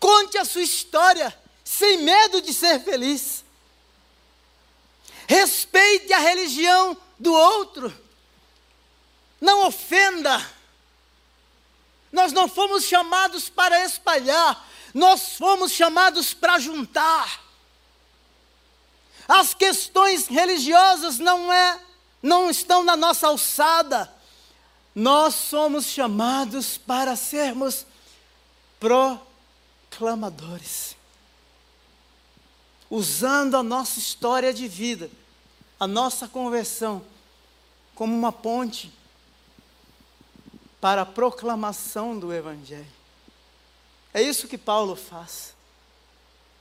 [0.00, 3.44] Conte a sua história sem medo de ser feliz.
[5.28, 7.94] Respeite a religião do outro.
[9.38, 10.44] Não ofenda.
[12.10, 17.44] Nós não fomos chamados para espalhar, nós fomos chamados para juntar.
[19.28, 21.78] As questões religiosas não é
[22.22, 24.12] não estão na nossa alçada.
[24.94, 27.84] Nós somos chamados para sermos
[28.78, 30.96] proclamadores.
[32.88, 35.10] Usando a nossa história de vida,
[35.78, 37.04] a nossa conversão,
[37.94, 38.90] como uma ponte
[40.80, 43.00] para a proclamação do Evangelho.
[44.12, 45.54] É isso que Paulo faz.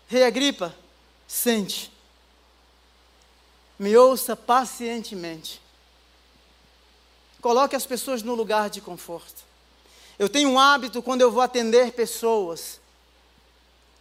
[0.07, 0.75] Rei Agripa,
[1.27, 1.91] sente
[3.79, 5.61] me ouça pacientemente.
[7.41, 9.43] Coloque as pessoas no lugar de conforto.
[10.17, 12.79] Eu tenho um hábito quando eu vou atender pessoas.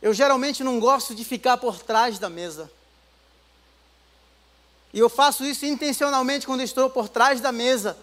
[0.02, 2.70] Eu geralmente não gosto de ficar por trás da mesa.
[4.92, 7.96] E eu faço isso intencionalmente quando estou por trás da mesa,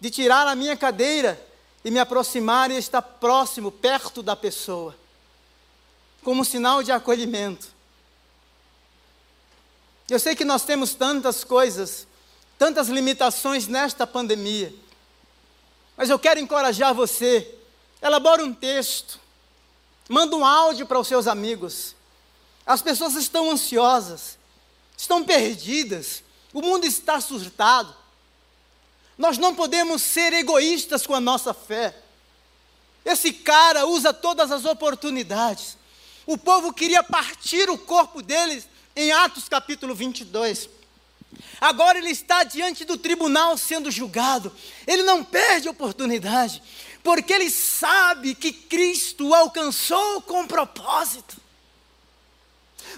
[0.00, 1.40] de tirar a minha cadeira
[1.84, 4.94] e me aproximar e estar próximo, perto da pessoa,
[6.22, 7.68] como sinal de acolhimento.
[10.08, 12.06] Eu sei que nós temos tantas coisas,
[12.58, 14.72] tantas limitações nesta pandemia,
[15.96, 17.54] mas eu quero encorajar você.
[18.02, 19.18] Elabore um texto,
[20.08, 21.94] manda um áudio para os seus amigos.
[22.66, 24.36] As pessoas estão ansiosas,
[24.96, 27.94] estão perdidas, o mundo está surtado.
[29.16, 31.96] Nós não podemos ser egoístas com a nossa fé.
[33.04, 35.78] Esse cara usa todas as oportunidades.
[36.26, 40.68] O povo queria partir o corpo deles em Atos capítulo 22.
[41.60, 44.52] Agora ele está diante do tribunal sendo julgado.
[44.86, 46.62] Ele não perde oportunidade,
[47.02, 51.36] porque ele sabe que Cristo alcançou com propósito.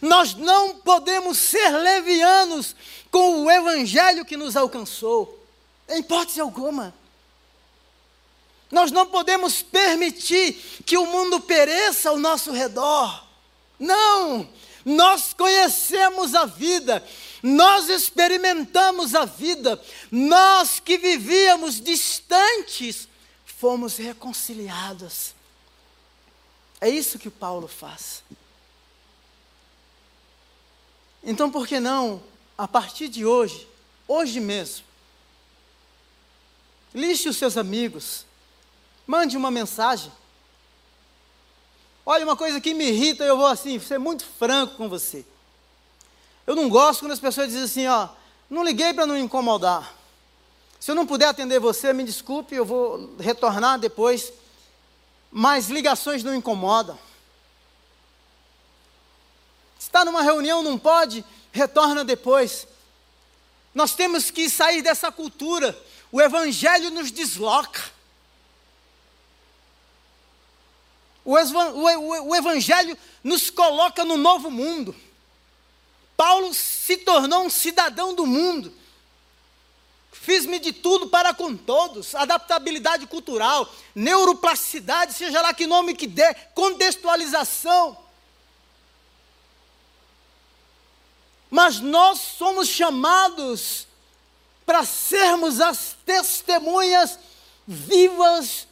[0.02, 2.74] Nós não podemos ser levianos
[3.10, 5.44] com o evangelho que nos alcançou,
[5.88, 6.94] em hipótese alguma.
[8.70, 10.52] Nós não podemos permitir
[10.84, 13.24] que o mundo pereça ao nosso redor.
[13.78, 14.48] Não!
[14.84, 17.06] Nós conhecemos a vida,
[17.42, 19.80] nós experimentamos a vida,
[20.10, 23.08] nós que vivíamos distantes,
[23.44, 25.34] fomos reconciliados.
[26.80, 28.22] É isso que Paulo faz.
[31.22, 32.22] Então, por que não,
[32.56, 33.68] a partir de hoje,
[34.06, 34.84] hoje mesmo,
[36.94, 38.24] liste os seus amigos,
[39.06, 40.12] mande uma mensagem,
[42.10, 45.26] Olha, uma coisa que me irrita, eu vou assim, ser muito franco com você.
[46.48, 48.08] Eu não gosto quando as pessoas dizem assim, ó,
[48.48, 49.94] não liguei para não incomodar.
[50.80, 54.32] Se eu não puder atender você, me desculpe, eu vou retornar depois.
[55.30, 56.98] Mas ligações não incomodam.
[59.78, 61.22] Está numa reunião, não pode,
[61.52, 62.66] retorna depois.
[63.74, 65.78] Nós temos que sair dessa cultura.
[66.10, 67.92] O Evangelho nos desloca.
[71.22, 74.96] O, Evangelho nos coloca no novo mundo.
[76.18, 78.74] Paulo se tornou um cidadão do mundo.
[80.10, 86.50] Fiz-me de tudo para com todos, adaptabilidade cultural, neuroplasticidade, seja lá que nome que der,
[86.56, 87.96] contextualização.
[91.48, 93.86] Mas nós somos chamados
[94.66, 97.16] para sermos as testemunhas
[97.64, 98.66] vivas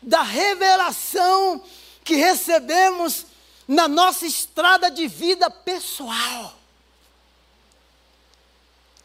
[0.00, 1.60] da revelação
[2.04, 3.26] que recebemos
[3.70, 6.58] na nossa estrada de vida pessoal.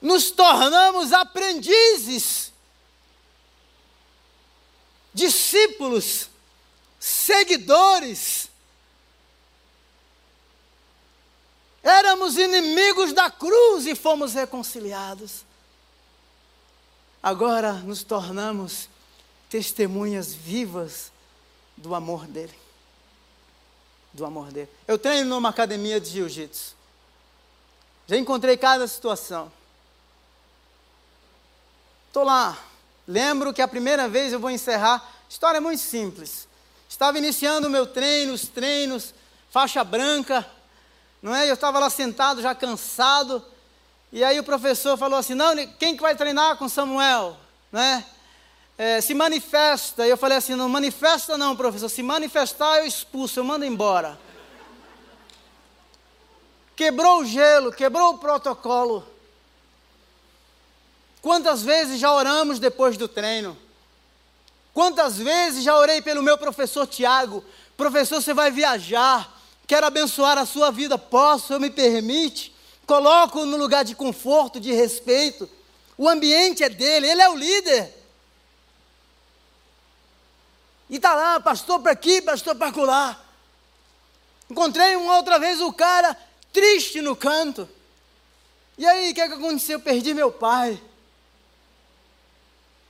[0.01, 2.51] Nos tornamos aprendizes,
[5.13, 6.29] discípulos,
[6.99, 8.49] seguidores.
[11.83, 15.45] Éramos inimigos da cruz e fomos reconciliados.
[17.21, 18.89] Agora nos tornamos
[19.47, 21.11] testemunhas vivas
[21.77, 22.64] do amor dele.
[24.15, 24.69] Do amor dele.
[24.87, 26.73] Eu treino numa academia de jiu-jitsu.
[28.07, 29.51] Já encontrei cada situação.
[32.07, 32.57] Estou lá.
[33.05, 35.05] Lembro que a primeira vez eu vou encerrar.
[35.27, 36.47] História muito simples.
[36.87, 39.13] Estava iniciando o meu treino, os treinos,
[39.49, 40.49] faixa branca,
[41.21, 41.49] não é?
[41.49, 43.43] Eu estava lá sentado, já cansado.
[44.13, 47.35] E aí o professor falou assim: Não, quem que vai treinar com Samuel?
[47.69, 48.05] Não é?
[48.77, 50.05] É, se manifesta.
[50.05, 51.89] E eu falei assim: não manifesta, não, professor.
[51.89, 54.19] Se manifestar, eu expulso, eu mando embora.
[56.75, 59.07] Quebrou o gelo, quebrou o protocolo.
[61.21, 63.57] Quantas vezes já oramos depois do treino?
[64.73, 67.43] Quantas vezes já orei pelo meu professor Tiago?
[67.77, 72.53] Professor, você vai viajar, quero abençoar a sua vida, posso, eu me permite?
[72.85, 75.49] Coloco no lugar de conforto, de respeito.
[75.97, 78.04] O ambiente é dele, ele é o líder.
[80.89, 83.19] E está lá, pastor para aqui, pastor para lá.
[84.49, 86.15] Encontrei uma outra vez o cara
[86.53, 87.67] triste no canto.
[88.77, 89.77] E aí, o que, é que aconteceu?
[89.77, 90.81] Eu perdi meu pai.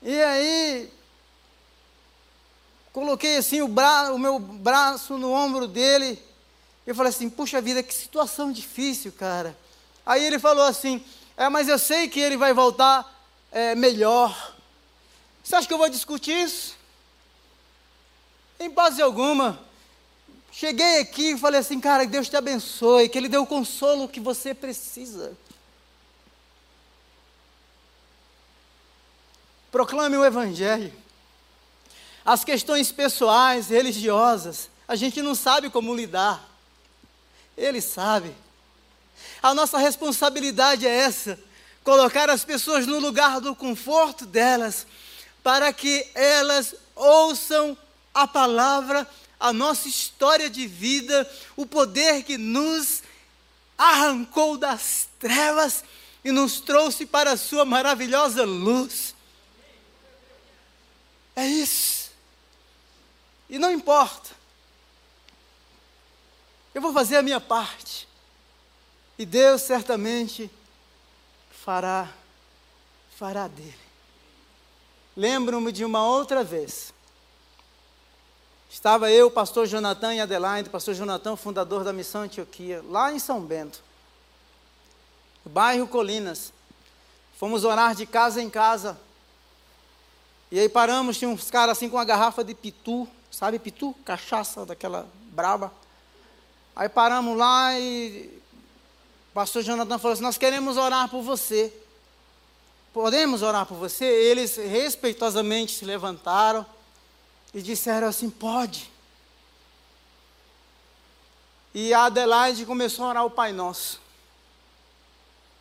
[0.01, 0.91] E aí,
[2.91, 6.21] coloquei assim o, bra o meu braço no ombro dele.
[6.85, 9.57] Eu falei assim: puxa vida, que situação difícil, cara.
[10.05, 11.03] Aí ele falou assim:
[11.37, 13.11] é, mas eu sei que ele vai voltar
[13.51, 14.55] é, melhor.
[15.43, 16.74] Você acha que eu vou discutir isso?
[18.59, 19.59] Em base alguma.
[20.51, 24.07] Cheguei aqui e falei assim, cara, que Deus te abençoe, que Ele dê o consolo
[24.07, 25.35] que você precisa.
[29.69, 30.93] Proclame o Evangelho.
[32.23, 36.47] As questões pessoais, religiosas, a gente não sabe como lidar.
[37.57, 38.33] Ele sabe.
[39.43, 41.37] A nossa responsabilidade é essa:
[41.83, 44.87] colocar as pessoas no lugar do conforto delas,
[45.43, 47.77] para que elas ouçam
[48.15, 49.07] a palavra,
[49.37, 53.03] a nossa história de vida, o poder que nos
[53.77, 55.83] arrancou das trevas
[56.23, 59.13] e nos trouxe para a sua maravilhosa luz.
[61.35, 62.11] É isso.
[63.49, 64.29] E não importa.
[66.73, 68.07] Eu vou fazer a minha parte.
[69.19, 70.49] E Deus certamente
[71.51, 72.11] fará
[73.17, 73.79] fará dele.
[75.15, 76.93] Lembro-me de uma outra vez.
[78.75, 83.39] Estava eu, pastor Jonathan e Adelaide, pastor Jonathan, fundador da Missão Antioquia, lá em São
[83.39, 83.81] Bento,
[85.45, 86.51] bairro Colinas.
[87.37, 88.99] Fomos orar de casa em casa.
[90.51, 93.95] E aí paramos, tinha uns caras assim com uma garrafa de pitu, sabe pitu?
[94.03, 95.71] Cachaça daquela braba.
[96.75, 98.29] Aí paramos lá e
[99.31, 101.73] o pastor Jonathan falou assim: Nós queremos orar por você.
[102.93, 104.03] Podemos orar por você?
[104.03, 106.74] Eles respeitosamente se levantaram
[107.55, 108.91] e disseram assim: pode.
[111.73, 114.01] E a Adelaide começou a orar o Pai Nosso,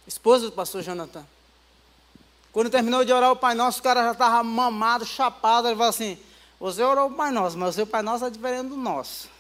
[0.07, 1.25] esposa do pastor Jonathan.
[2.53, 5.69] Quando terminou de orar o Pai Nosso, o cara já estava mamado, chapado.
[5.69, 6.19] Ele falou assim:
[6.59, 9.33] Você orou o Pai Nosso, mas o seu Pai Nosso é diferente do nosso.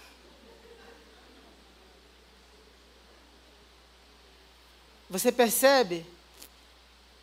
[5.11, 6.07] Você percebe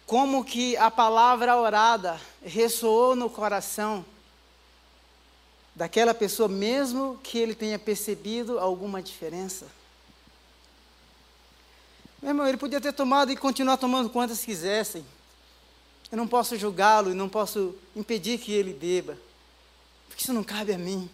[0.05, 4.05] como que a palavra orada ressoou no coração
[5.75, 9.67] daquela pessoa, mesmo que ele tenha percebido alguma diferença.
[12.21, 15.03] Meu irmão, ele podia ter tomado e continuar tomando quantas quisessem.
[16.11, 19.17] Eu não posso julgá-lo e não posso impedir que ele beba,
[20.07, 21.09] porque isso não cabe a mim.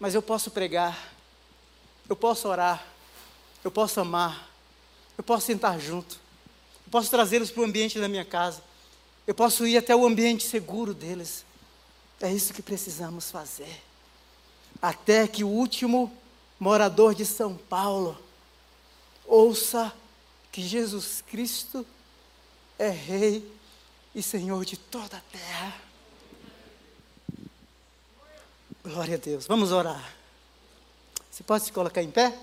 [0.00, 1.12] Mas eu posso pregar,
[2.08, 2.84] eu posso orar,
[3.62, 4.50] eu posso amar,
[5.16, 6.16] eu posso sentar junto,
[6.86, 8.62] eu posso trazê-los para o ambiente da minha casa,
[9.26, 11.44] eu posso ir até o ambiente seguro deles.
[12.24, 13.82] É isso que precisamos fazer.
[14.80, 16.10] Até que o último
[16.58, 18.18] morador de São Paulo
[19.26, 19.92] ouça
[20.50, 21.84] que Jesus Cristo
[22.78, 23.46] é Rei
[24.14, 25.74] e Senhor de toda a terra.
[28.82, 29.46] Glória a Deus.
[29.46, 30.14] Vamos orar.
[31.30, 32.38] Você pode se colocar em pé?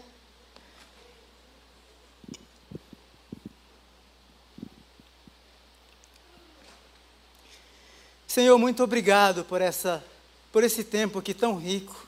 [8.32, 10.02] Senhor, muito obrigado por essa
[10.54, 12.08] por esse tempo aqui tão rico.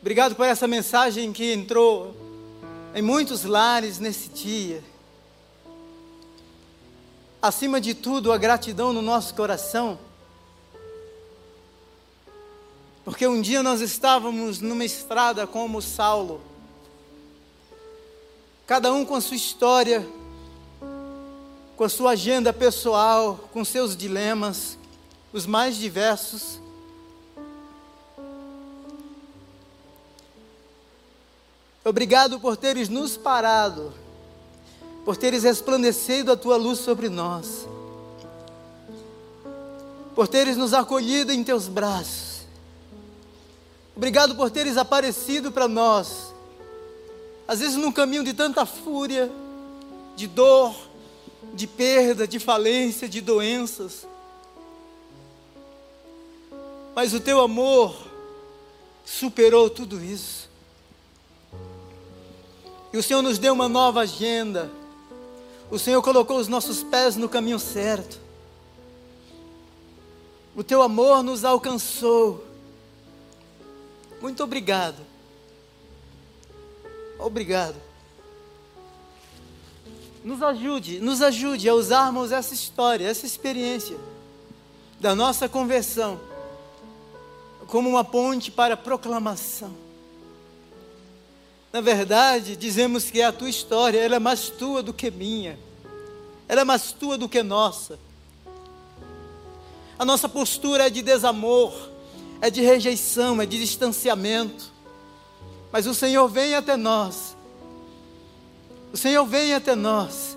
[0.00, 2.16] Obrigado por essa mensagem que entrou
[2.92, 4.82] em muitos lares nesse dia.
[7.40, 9.96] Acima de tudo, a gratidão no nosso coração.
[13.04, 16.40] Porque um dia nós estávamos numa estrada como Saulo,
[18.66, 20.04] cada um com a sua história,
[21.80, 24.76] com a sua agenda pessoal, com seus dilemas,
[25.32, 26.60] os mais diversos.
[31.82, 33.94] Obrigado por teres nos parado,
[35.06, 37.66] por teres resplandecido a tua luz sobre nós,
[40.14, 42.42] por teres nos acolhido em teus braços.
[43.96, 46.34] Obrigado por teres aparecido para nós,
[47.48, 49.32] às vezes num caminho de tanta fúria,
[50.14, 50.89] de dor,
[51.54, 54.06] de perda, de falência, de doenças.
[56.94, 57.96] Mas o teu amor
[59.04, 60.48] superou tudo isso.
[62.92, 64.70] E o Senhor nos deu uma nova agenda.
[65.70, 68.18] O Senhor colocou os nossos pés no caminho certo.
[70.56, 72.44] O teu amor nos alcançou.
[74.20, 74.98] Muito obrigado.
[77.18, 77.76] Obrigado.
[80.22, 83.96] Nos ajude, nos ajude a usarmos essa história, essa experiência
[85.00, 86.20] da nossa conversão
[87.66, 89.72] como uma ponte para proclamação.
[91.72, 95.56] Na verdade, dizemos que a tua história, ela é mais tua do que minha.
[96.48, 97.96] Ela é mais tua do que nossa.
[99.96, 101.72] A nossa postura é de desamor,
[102.40, 104.72] é de rejeição, é de distanciamento.
[105.70, 107.29] Mas o Senhor vem até nós.
[108.92, 110.36] O Senhor vem até nós.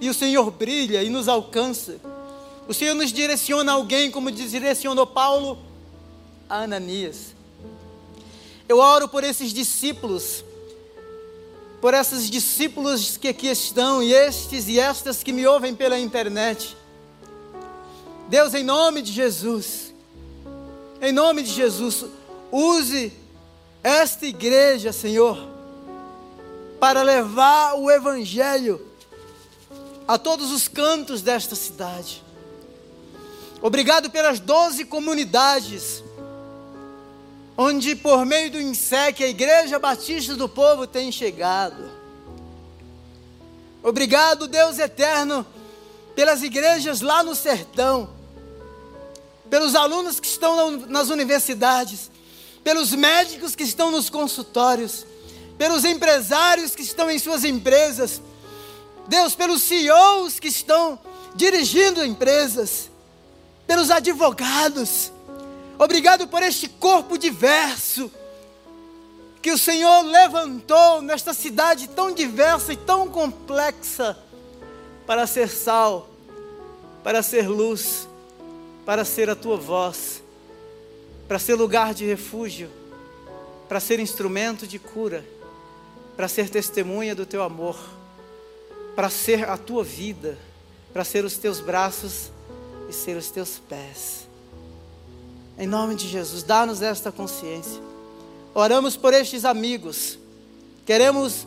[0.00, 1.96] E o Senhor brilha e nos alcança.
[2.66, 5.58] O Senhor nos direciona a alguém, como direcionou Paulo
[6.48, 7.34] a Ananias.
[8.68, 10.44] Eu oro por esses discípulos,
[11.80, 16.76] por esses discípulos que aqui estão, e estes e estas que me ouvem pela internet.
[18.28, 19.92] Deus, em nome de Jesus,
[21.00, 22.04] em nome de Jesus,
[22.50, 23.12] use
[23.82, 25.51] esta igreja, Senhor,
[26.82, 28.84] para levar o Evangelho
[30.08, 32.24] a todos os cantos desta cidade.
[33.62, 36.02] Obrigado pelas doze comunidades,
[37.56, 41.88] onde por meio do INSEC a Igreja Batista do Povo tem chegado.
[43.80, 45.46] Obrigado, Deus eterno,
[46.16, 48.10] pelas igrejas lá no sertão
[49.48, 52.10] pelos alunos que estão nas universidades,
[52.64, 55.06] pelos médicos que estão nos consultórios,
[55.62, 58.20] pelos empresários que estão em suas empresas,
[59.06, 60.98] Deus, pelos CEOs que estão
[61.36, 62.90] dirigindo empresas,
[63.64, 65.12] pelos advogados.
[65.78, 68.10] Obrigado por este corpo diverso
[69.40, 74.18] que o Senhor levantou nesta cidade tão diversa e tão complexa
[75.06, 76.10] para ser sal,
[77.04, 78.08] para ser luz
[78.84, 80.24] para ser a tua voz,
[81.28, 82.68] para ser lugar de refúgio,
[83.68, 85.24] para ser instrumento de cura,
[86.16, 87.78] para ser testemunha do teu amor,
[88.94, 90.38] para ser a tua vida,
[90.92, 92.30] para ser os teus braços
[92.88, 94.28] e ser os teus pés.
[95.58, 97.80] Em nome de Jesus, dá-nos esta consciência.
[98.54, 100.18] Oramos por estes amigos,
[100.84, 101.46] queremos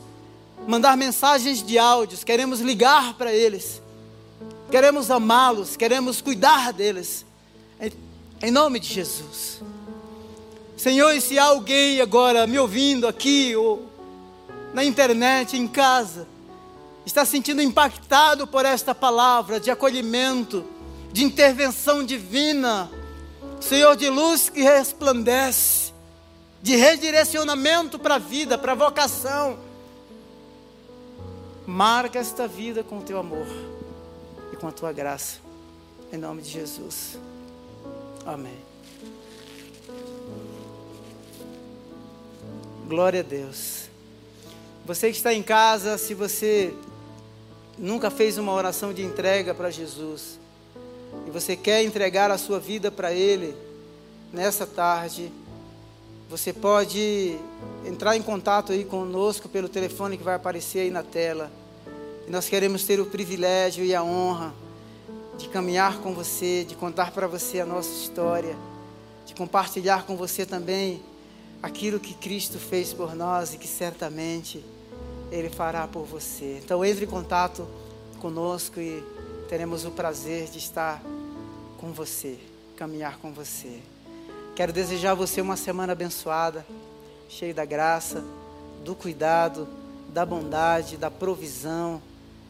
[0.67, 3.81] mandar mensagens de áudios, queremos ligar para eles
[4.69, 7.25] queremos amá-los, queremos cuidar deles,
[8.41, 9.61] em, nome de Jesus.
[10.75, 13.89] Senhor, e se há alguém agora me ouvindo aqui, ou
[14.75, 16.27] na internet, em casa,
[17.05, 20.65] está sentindo impactado por esta palavra de acolhimento,
[21.13, 22.91] de intervenção divina,
[23.61, 25.93] Senhor de luz que resplandece,
[26.61, 29.57] de redirecionamento para a vida, para a vocação,
[31.65, 33.47] marca esta vida com o teu amor
[34.51, 35.37] e com a tua graça.
[36.11, 37.17] Em nome de Jesus.
[38.25, 38.59] Amém.
[42.89, 43.84] Glória a Deus.
[44.85, 46.71] Você que está em casa, se você
[47.75, 50.39] nunca fez uma oração de entrega para Jesus,
[51.25, 53.55] e você quer entregar a sua vida para Ele,
[54.31, 55.31] nessa tarde,
[56.29, 57.35] você pode
[57.83, 61.51] entrar em contato aí conosco pelo telefone que vai aparecer aí na tela.
[62.27, 64.53] E nós queremos ter o privilégio e a honra
[65.35, 68.55] de caminhar com você, de contar para você a nossa história,
[69.25, 71.01] de compartilhar com você também
[71.63, 74.63] aquilo que Cristo fez por nós e que certamente
[75.31, 76.59] Ele fará por você.
[76.63, 77.67] Então entre em contato
[78.19, 79.03] conosco e
[79.49, 81.01] teremos o prazer de estar
[81.77, 82.39] com você,
[82.75, 83.79] caminhar com você.
[84.55, 86.65] Quero desejar a você uma semana abençoada,
[87.27, 88.23] cheia da graça,
[88.83, 89.67] do cuidado,
[90.09, 92.01] da bondade, da provisão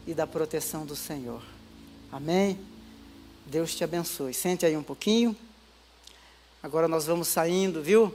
[0.05, 1.41] e da proteção do Senhor.
[2.11, 2.59] Amém?
[3.45, 4.33] Deus te abençoe.
[4.33, 5.35] Sente aí um pouquinho.
[6.61, 8.13] Agora nós vamos saindo, viu?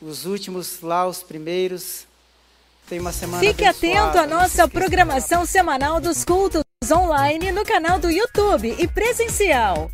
[0.00, 2.06] Os últimos lá, os primeiros.
[2.88, 8.10] Tem uma semana Fique atento à nossa programação semanal dos cultos online no canal do
[8.10, 9.90] YouTube e presencial.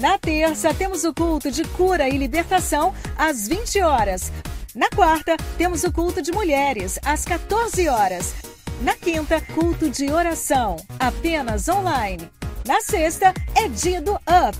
[0.00, 4.30] Na terça, temos o culto de cura e libertação às 20 horas.
[4.74, 8.34] Na quarta, temos o culto de mulheres às 14 horas.
[8.82, 12.30] Na quinta, culto de oração, apenas online.
[12.66, 14.56] Na sexta, é dia do Up.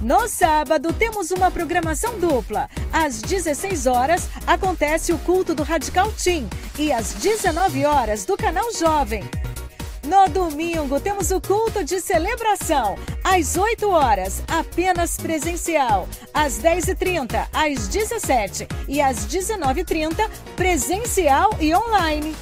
[0.00, 2.70] No sábado, temos uma programação dupla.
[2.92, 8.72] Às 16 horas, acontece o culto do Radical Team e às 19 horas, do canal
[8.72, 9.24] Jovem.
[10.04, 16.08] No domingo, temos o culto de celebração, às 8 horas, apenas presencial.
[16.32, 22.34] Às 10h30, às 17 e às 19h30, presencial e online.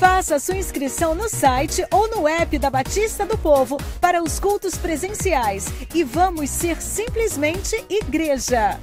[0.00, 4.74] Faça sua inscrição no site ou no app da Batista do Povo para os cultos
[4.78, 8.80] presenciais e vamos ser simplesmente igreja.